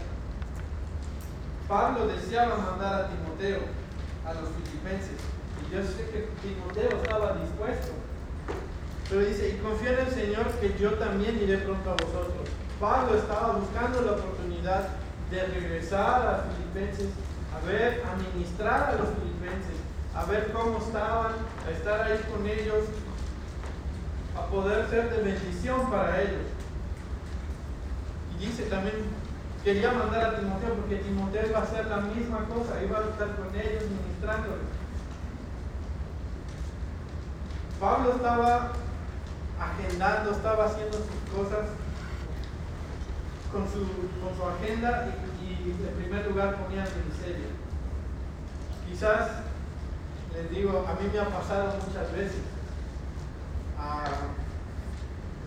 Pablo 1.69 2.07
deseaba 2.07 2.57
mandar 2.57 3.05
a 3.05 3.09
Timoteo 3.09 3.61
a 4.27 4.35
los 4.35 4.51
filipenses 4.51 5.21
yo 5.75 5.83
sé 5.83 6.09
que 6.11 6.29
Timoteo 6.41 7.03
estaba 7.03 7.37
dispuesto. 7.39 7.93
Pero 9.09 9.21
dice, 9.21 9.51
y 9.51 9.59
confío 9.59 9.93
en 9.93 9.99
el 10.07 10.11
Señor 10.11 10.47
que 10.61 10.77
yo 10.79 10.95
también 10.95 11.41
iré 11.43 11.59
pronto 11.59 11.91
a 11.91 11.95
vosotros. 11.95 12.49
Pablo 12.81 13.17
estaba 13.17 13.53
buscando 13.53 14.01
la 14.01 14.13
oportunidad 14.13 14.89
de 15.31 15.45
regresar 15.47 16.27
a 16.27 16.45
Filipenses, 16.51 17.11
a 17.55 17.67
ver, 17.67 18.03
a 18.05 18.17
ministrar 18.17 18.91
a 18.91 18.97
los 18.97 19.09
filipenses, 19.09 19.79
a 20.15 20.25
ver 20.25 20.53
cómo 20.53 20.79
estaban, 20.79 21.33
a 21.67 21.71
estar 21.71 22.03
ahí 22.03 22.19
con 22.31 22.47
ellos, 22.47 22.85
a 24.37 24.47
poder 24.47 24.89
ser 24.89 25.11
de 25.11 25.23
bendición 25.23 25.91
para 25.91 26.21
ellos. 26.21 26.47
Y 28.35 28.47
dice 28.47 28.65
también, 28.65 28.97
quería 29.63 29.93
mandar 29.93 30.25
a 30.25 30.39
Timoteo 30.39 30.75
porque 30.75 30.97
Timoteo 30.97 31.47
iba 31.47 31.59
a 31.59 31.63
hacer 31.63 31.87
la 31.87 31.99
misma 31.99 32.45
cosa, 32.47 32.83
iba 32.83 32.99
a 32.99 33.03
estar 33.03 33.37
con 33.37 33.55
ellos 33.55 33.85
ministrándoles. 33.89 34.67
Pablo 37.81 38.13
estaba 38.13 38.73
agendando, 39.61 40.33
estaba 40.33 40.67
haciendo 40.67 40.99
sus 40.99 41.35
cosas 41.35 41.69
con 43.53 43.65
su, 43.69 43.87
con 44.21 44.35
su 44.37 44.43
agenda 44.43 45.15
y, 45.41 45.71
en 45.71 45.95
primer 45.97 46.27
lugar 46.27 46.57
ponía 46.57 46.85
el 46.85 46.97
ministerio. 46.97 47.47
Quizás, 48.87 49.31
les 50.35 50.51
digo, 50.51 50.85
a 50.87 51.01
mí 51.01 51.09
me 51.13 51.19
ha 51.21 51.29
pasado 51.29 51.75
muchas 51.87 52.13
veces. 52.13 52.43
Ah, 53.79 54.05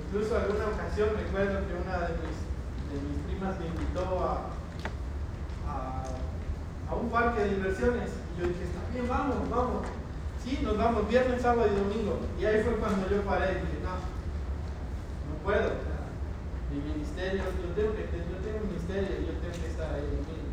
incluso 0.06 0.36
alguna 0.36 0.68
ocasión 0.68 1.10
recuerdo 1.18 1.68
que 1.68 1.74
una 1.76 2.08
de 2.08 2.14
mis, 2.24 2.38
de 2.90 2.98
mis 3.08 3.20
primas 3.28 3.60
me 3.60 3.68
invitó 3.68 4.24
a, 4.24 4.56
a, 5.68 6.04
a 6.90 6.96
un 6.96 7.10
parque 7.10 7.42
de 7.42 7.56
diversiones 7.56 8.10
y 8.10 8.42
yo 8.42 8.48
dije, 8.48 8.64
está 8.64 8.80
bien, 8.94 9.08
vamos, 9.08 9.50
vamos. 9.50 9.86
Sí, 10.48 10.60
nos 10.64 10.78
vamos 10.78 11.10
viernes, 11.10 11.42
sábado 11.42 11.68
y 11.68 11.76
domingo. 11.76 12.20
Y 12.40 12.46
ahí 12.46 12.64
fue 12.64 12.76
cuando 12.78 13.10
yo 13.10 13.22
paré 13.24 13.52
y 13.52 13.68
dije, 13.68 13.84
no, 13.84 14.00
no 14.00 15.44
puedo. 15.44 15.76
mi 16.72 16.80
ministerio, 16.80 17.44
yo 17.44 17.76
tengo, 17.76 17.92
que, 17.92 18.08
yo 18.08 18.38
tengo 18.40 18.64
un 18.64 18.68
ministerio 18.72 19.28
yo 19.28 19.34
tengo 19.44 19.60
que 19.60 19.68
estar 19.68 19.94
ahí 19.94 20.08
domingo. 20.08 20.48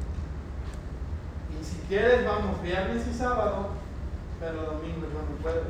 Y 1.54 1.64
si 1.64 1.76
quieres, 1.87 2.26
vamos 2.26 2.61
viernes 2.61 3.07
y 3.07 3.14
sábado, 3.14 3.68
pero 4.40 4.62
domingo 4.64 5.07
yo 5.07 5.22
no 5.30 5.37
puedo. 5.40 5.62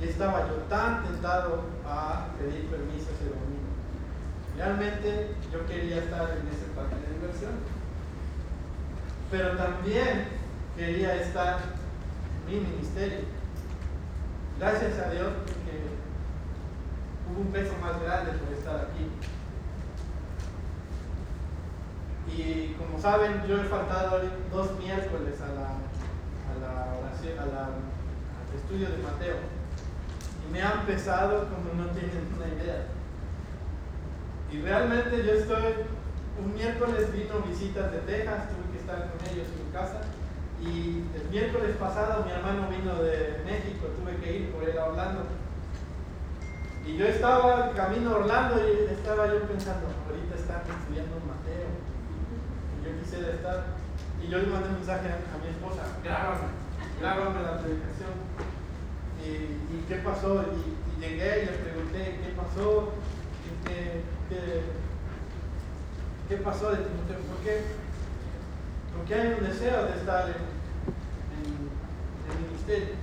Y 0.00 0.08
estaba 0.08 0.48
yo 0.48 0.54
tan 0.68 1.04
tentado 1.04 1.62
a 1.86 2.30
pedir 2.36 2.66
permiso 2.66 3.14
ese 3.14 3.30
domingo. 3.30 3.70
Realmente 4.56 5.36
yo 5.52 5.64
quería 5.66 5.98
estar 5.98 6.30
en 6.32 6.48
ese 6.48 6.66
parque 6.74 6.96
de 6.96 7.14
diversión. 7.14 7.52
Pero 9.30 9.56
también 9.56 10.26
quería 10.76 11.14
estar 11.22 11.81
mi 12.46 12.60
ministerio. 12.60 13.20
Gracias 14.58 14.98
a 14.98 15.10
Dios 15.10 15.32
porque 15.44 15.82
hubo 17.28 17.40
un 17.40 17.52
peso 17.52 17.72
más 17.80 18.00
grande 18.02 18.32
por 18.32 18.52
estar 18.52 18.76
aquí. 18.76 19.08
Y 22.28 22.74
como 22.74 23.00
saben, 23.00 23.42
yo 23.46 23.60
he 23.60 23.64
faltado 23.64 24.20
dos 24.52 24.78
miércoles 24.78 25.40
a 25.40 25.48
la, 25.48 25.68
a 25.68 26.54
la 26.60 26.98
oración, 26.98 27.38
al 27.38 28.56
estudio 28.56 28.88
de 28.90 29.02
Mateo. 29.02 29.36
Y 30.46 30.52
me 30.52 30.62
han 30.62 30.86
pesado 30.86 31.48
como 31.48 31.74
no 31.74 31.90
tienen 31.90 32.28
una 32.36 32.46
idea. 32.46 32.86
Y 34.50 34.60
realmente 34.60 35.24
yo 35.24 35.32
estoy, 35.32 35.84
un 36.42 36.54
miércoles 36.54 37.12
vino 37.12 37.40
visitas 37.48 37.90
de 37.92 37.98
Texas, 37.98 38.48
tuve 38.48 38.72
que 38.72 38.78
estar 38.78 39.10
con 39.10 39.32
ellos 39.32 39.48
en 39.48 39.72
casa 39.72 40.00
y 40.62 41.02
el 41.14 41.28
miércoles 41.30 41.76
pasado 41.76 42.24
mi 42.24 42.30
hermano 42.30 42.68
vino 42.70 43.02
de 43.02 43.42
México, 43.44 43.88
tuve 43.98 44.16
que 44.18 44.36
ir 44.36 44.52
por 44.52 44.62
él 44.62 44.78
a 44.78 44.86
Orlando. 44.86 45.26
Y 46.86 46.96
yo 46.96 47.06
estaba 47.06 47.72
camino 47.72 48.10
a 48.10 48.18
Orlando 48.18 48.56
y 48.58 48.92
estaba 48.92 49.26
yo 49.26 49.42
pensando, 49.42 49.88
ahorita 50.06 50.34
están 50.34 50.62
estudiando 50.62 51.18
Mateo. 51.26 51.66
Y 52.78 52.86
yo 52.86 53.00
quisiera 53.02 53.34
estar. 53.34 53.64
Y 54.22 54.28
yo 54.28 54.38
le 54.38 54.46
mandé 54.46 54.68
un 54.68 54.74
mensaje 54.76 55.08
a, 55.08 55.38
mi 55.42 55.48
esposa, 55.50 55.82
grábame, 56.04 56.54
grábame 57.00 57.42
la 57.42 57.58
predicación. 57.58 58.14
Y, 59.18 59.82
qué 59.88 59.96
pasó? 59.96 60.42
Y, 60.42 61.00
llegué 61.00 61.42
y 61.42 61.46
le 61.46 61.52
pregunté, 61.52 62.20
¿qué 62.22 62.30
pasó? 62.36 62.92
¿Qué, 66.28 66.36
pasó 66.36 66.70
de 66.70 66.76
Timoteo? 66.76 67.18
¿Por 67.18 67.44
qué? 67.44 67.62
Porque 68.96 69.14
hay 69.14 69.34
un 69.38 69.44
deseo 69.44 69.86
de 69.86 69.96
estar 69.96 70.28
en, 70.28 70.51
ministerio. 72.38 72.94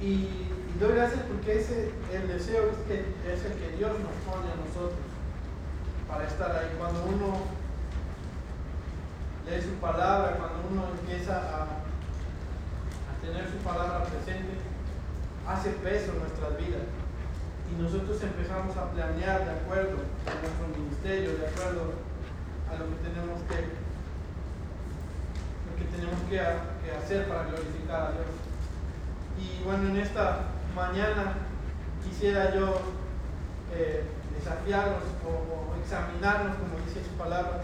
Y, 0.00 0.48
doy 0.78 0.94
gracias 0.94 1.22
porque 1.26 1.58
ese, 1.58 1.90
el 2.12 2.28
deseo 2.28 2.70
es, 2.70 2.78
que, 2.86 3.00
es 3.26 3.44
el 3.44 3.52
que 3.58 3.76
Dios 3.76 3.92
nos 3.98 4.14
pone 4.22 4.46
a 4.46 4.56
nosotros 4.56 5.02
para 6.06 6.24
estar 6.26 6.52
ahí. 6.52 6.70
Cuando 6.78 7.04
uno 7.04 7.42
lee 9.48 9.62
su 9.62 9.74
palabra, 9.80 10.36
cuando 10.38 10.68
uno 10.70 10.94
empieza 11.00 11.36
a, 11.38 11.66
tener 13.20 13.50
su 13.50 13.58
palabra 13.58 14.04
presente, 14.04 14.54
hace 15.46 15.70
peso 15.82 16.12
en 16.12 16.20
nuestras 16.20 16.56
vidas. 16.56 16.86
Y 17.68 17.82
nosotros 17.82 18.22
empezamos 18.22 18.76
a 18.76 18.90
planear 18.92 19.44
de 19.44 19.50
acuerdo 19.50 19.98
a 20.24 20.32
nuestro 20.40 20.66
ministerio, 20.72 21.36
de 21.36 21.46
acuerdo 21.48 21.92
a 22.70 22.78
lo 22.78 22.84
que 22.88 22.98
tenemos 23.04 23.42
que, 23.50 23.87
que, 26.28 26.40
hacer 26.40 27.26
para 27.26 27.44
glorificar 27.44 28.02
a 28.02 28.12
Dios. 28.12 28.26
Y 29.38 29.64
bueno, 29.64 29.88
en 29.88 29.96
esta 29.96 30.40
mañana 30.74 31.34
quisiera 32.04 32.54
yo 32.54 32.80
eh, 33.74 34.04
desafiarnos 34.36 35.02
o, 35.24 35.74
examinarnos, 35.82 36.56
como 36.56 36.84
dice 36.84 37.00
su 37.02 37.16
palabra, 37.16 37.62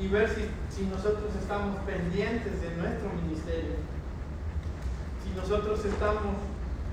y 0.00 0.08
ver 0.08 0.28
si, 0.28 0.48
si 0.74 0.86
nosotros 0.86 1.34
estamos 1.40 1.76
pendientes 1.80 2.62
de 2.62 2.70
nuestro 2.76 3.10
ministerio, 3.10 3.76
si 5.22 5.30
nosotros 5.38 5.84
estamos 5.84 6.36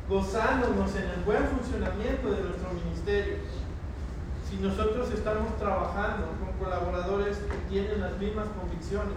gozándonos 0.10 0.96
en 0.96 1.10
el 1.10 1.22
buen 1.24 1.48
funcionamiento 1.48 2.32
de 2.32 2.44
nuestro 2.44 2.70
ministerio, 2.74 3.38
si 4.50 4.58
nosotros 4.58 5.12
estamos 5.12 5.56
trabajando 5.58 6.28
con 6.40 6.66
colaboradores 6.66 7.38
que 7.38 7.58
tienen 7.70 8.02
las 8.02 8.18
mismas 8.18 8.48
convicciones 8.60 9.16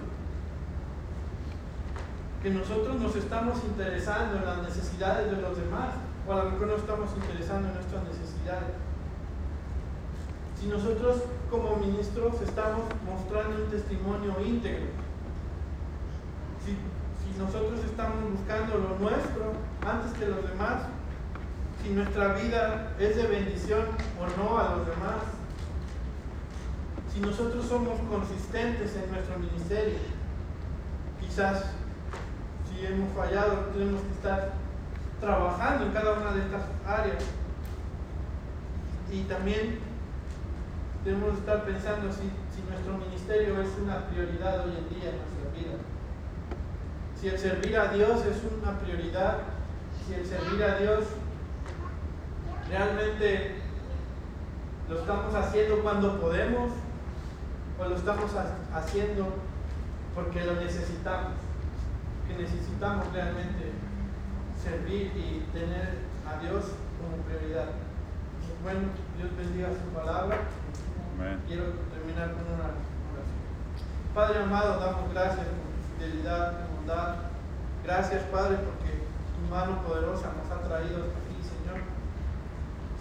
que 2.42 2.50
nosotros 2.50 3.00
nos 3.00 3.16
estamos 3.16 3.58
interesando 3.64 4.36
en 4.38 4.46
las 4.46 4.62
necesidades 4.62 5.30
de 5.30 5.42
los 5.42 5.56
demás, 5.56 5.94
o 6.26 6.32
a 6.32 6.44
lo 6.44 6.50
mejor 6.50 6.68
no 6.68 6.76
estamos 6.76 7.10
interesando 7.16 7.68
en 7.68 7.74
nuestras 7.74 8.04
necesidades. 8.04 8.74
Si 10.60 10.66
nosotros 10.66 11.22
como 11.50 11.76
ministros 11.76 12.40
estamos 12.40 12.82
mostrando 13.04 13.64
un 13.64 13.70
testimonio 13.70 14.36
íntegro, 14.44 14.86
si, 16.64 16.72
si 16.72 17.38
nosotros 17.38 17.80
estamos 17.84 18.30
buscando 18.30 18.78
lo 18.78 18.98
nuestro 18.98 19.52
antes 19.86 20.12
que 20.18 20.26
los 20.26 20.48
demás, 20.48 20.82
si 21.82 21.90
nuestra 21.90 22.34
vida 22.34 22.92
es 22.98 23.16
de 23.16 23.26
bendición 23.26 23.84
o 24.18 24.40
no 24.40 24.58
a 24.58 24.76
los 24.76 24.86
demás, 24.86 25.22
si 27.12 27.20
nosotros 27.20 27.66
somos 27.66 27.98
consistentes 28.08 28.94
en 28.96 29.10
nuestro 29.10 29.38
ministerio, 29.38 29.98
quizás 31.20 31.64
si 32.78 32.86
hemos 32.86 33.12
fallado 33.12 33.70
tenemos 33.72 34.00
que 34.02 34.12
estar 34.12 34.52
trabajando 35.20 35.86
en 35.86 35.92
cada 35.92 36.12
una 36.12 36.32
de 36.32 36.42
estas 36.42 36.62
áreas. 36.86 37.24
Y 39.10 39.22
también 39.22 39.78
debemos 41.04 41.38
estar 41.38 41.64
pensando 41.64 42.12
si, 42.12 42.30
si 42.54 42.62
nuestro 42.68 42.98
ministerio 42.98 43.60
es 43.60 43.70
una 43.82 44.06
prioridad 44.06 44.66
hoy 44.66 44.76
en 44.76 44.88
día 44.90 45.10
en 45.10 45.16
nuestra 45.16 45.50
vida. 45.56 45.78
Si 47.20 47.28
el 47.28 47.38
servir 47.38 47.76
a 47.76 47.88
Dios 47.88 48.24
es 48.26 48.36
una 48.62 48.78
prioridad, 48.78 49.38
si 50.06 50.14
el 50.14 50.26
servir 50.26 50.62
a 50.62 50.78
Dios 50.78 51.04
realmente 52.68 53.56
lo 54.88 55.00
estamos 55.00 55.34
haciendo 55.34 55.80
cuando 55.80 56.20
podemos 56.20 56.70
o 57.80 57.88
lo 57.88 57.96
estamos 57.96 58.30
haciendo 58.72 59.26
porque 60.14 60.44
lo 60.44 60.54
necesitamos, 60.56 61.47
que 62.28 62.42
necesitamos 62.42 63.10
realmente 63.12 63.72
servir 64.62 65.12
y 65.16 65.46
tener 65.52 66.04
a 66.28 66.40
Dios 66.42 66.76
como 67.00 67.22
prioridad. 67.24 67.70
Bueno, 68.62 68.88
Dios 69.16 69.30
bendiga 69.36 69.68
su 69.72 69.88
palabra. 69.96 70.36
Quiero 71.48 71.64
terminar 71.90 72.32
con 72.34 72.44
una 72.52 72.70
oración. 72.76 73.38
Padre 74.14 74.42
amado, 74.42 74.78
damos 74.78 75.12
gracias 75.12 75.46
por 75.46 75.68
tu 75.72 76.04
fidelidad, 76.04 76.66
tu 76.66 76.76
bondad. 76.76 77.16
Gracias, 77.84 78.22
Padre, 78.24 78.58
porque 78.58 79.08
tu 79.34 79.50
mano 79.50 79.82
poderosa 79.82 80.32
nos 80.36 80.50
ha 80.52 80.62
traído 80.62 81.04
hasta 81.04 81.18
aquí, 81.18 81.40
Señor. 81.40 81.80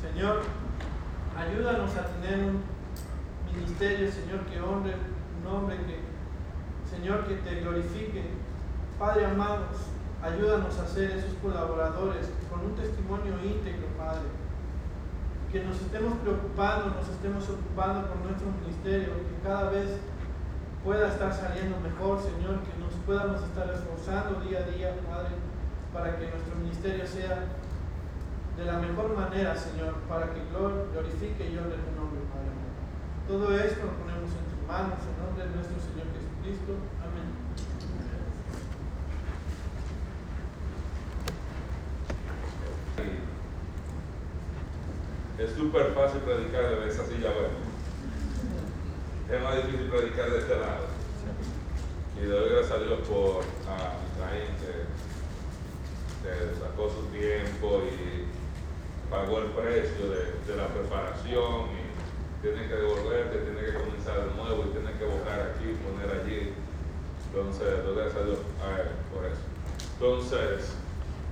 Señor, 0.02 0.44
ayúdanos 1.36 1.92
a 1.98 2.06
tener 2.06 2.40
un 2.50 2.64
ministerio, 3.54 4.12
Señor, 4.12 4.46
que 4.46 4.62
honre 4.62 4.96
un 5.38 5.44
nombre, 5.44 5.76
que, 5.78 6.00
Señor, 6.90 7.28
que 7.28 7.36
te 7.36 7.62
glorifique. 7.62 8.47
Padre 9.00 9.26
amado, 9.26 9.66
ayúdanos 10.24 10.78
a 10.80 10.88
ser 10.88 11.12
esos 11.12 11.34
colaboradores 11.42 12.30
con 12.50 12.66
un 12.66 12.76
testimonio 12.76 13.34
íntegro, 13.44 13.88
Padre 13.98 14.28
que 15.52 15.64
nos 15.64 15.80
estemos 15.80 16.14
preocupando, 16.20 16.92
nos 17.00 17.08
estemos 17.08 17.48
ocupando 17.48 18.08
por 18.12 18.20
nuestro 18.20 18.52
ministerio, 18.52 19.16
que 19.16 19.48
cada 19.48 19.72
vez 19.72 19.96
pueda 20.84 21.08
estar 21.08 21.32
saliendo 21.32 21.80
mejor, 21.80 22.20
Señor, 22.20 22.60
que 22.68 22.76
nos 22.76 22.92
podamos 23.08 23.42
estar 23.44 23.70
esforzando 23.72 24.44
día 24.44 24.60
a 24.60 24.70
día, 24.70 24.92
Padre, 25.08 25.40
para 25.94 26.20
que 26.20 26.28
nuestro 26.28 26.56
ministerio 26.60 27.08
sea 27.08 27.48
de 28.60 28.66
la 28.66 28.80
mejor 28.80 29.16
manera, 29.16 29.56
Señor, 29.56 29.96
para 30.10 30.34
que 30.36 30.44
glorifique 30.52 31.48
y 31.48 31.56
honre 31.56 31.80
tu 31.80 31.92
nombre, 31.96 32.20
Padre. 32.28 32.52
Todo 33.28 33.56
esto 33.56 33.88
lo 33.88 33.96
ponemos 34.04 34.32
en 34.36 34.46
tus 34.52 34.62
manos, 34.68 35.00
en 35.00 35.16
nombre 35.16 35.48
de 35.48 35.56
nuestro 35.56 35.80
Señor 35.80 36.12
Jesucristo. 36.12 36.76
Es 45.38 45.52
súper 45.52 45.94
fácil 45.94 46.22
predicar 46.22 46.80
de 46.80 46.90
esa 46.90 47.06
silla 47.06 47.30
buena. 47.30 47.62
Es 49.30 49.44
más 49.44 49.56
difícil 49.58 49.88
predicar 49.88 50.32
de 50.32 50.40
este 50.40 50.56
lado. 50.56 50.88
Y 52.20 52.26
doy 52.26 52.50
gracias 52.50 52.72
a 52.72 52.80
Dios 52.82 53.00
por 53.08 53.44
a 53.70 53.94
que, 54.58 54.98
sacó 56.60 56.90
su 56.90 57.06
tiempo 57.16 57.84
y 57.86 58.26
pagó 59.12 59.40
el 59.40 59.52
precio 59.52 60.10
de, 60.10 60.56
la 60.56 60.68
preparación 60.70 61.70
y 61.70 62.42
tiene 62.42 62.68
que 62.68 62.74
devolverte, 62.74 63.38
tiene 63.38 63.62
que 63.62 63.74
comenzar 63.78 64.28
de 64.28 64.34
nuevo 64.36 64.66
y 64.66 64.72
tiene 64.72 64.92
que 64.98 65.06
buscar 65.06 65.54
aquí, 65.54 65.78
poner 65.86 66.20
allí. 66.20 66.54
Entonces, 67.30 67.86
doy 67.86 67.96
gracias 67.96 68.18
a 68.18 68.26
Dios 68.26 68.40
por 69.14 69.26
eso. 69.26 69.46
Entonces, 69.94 70.74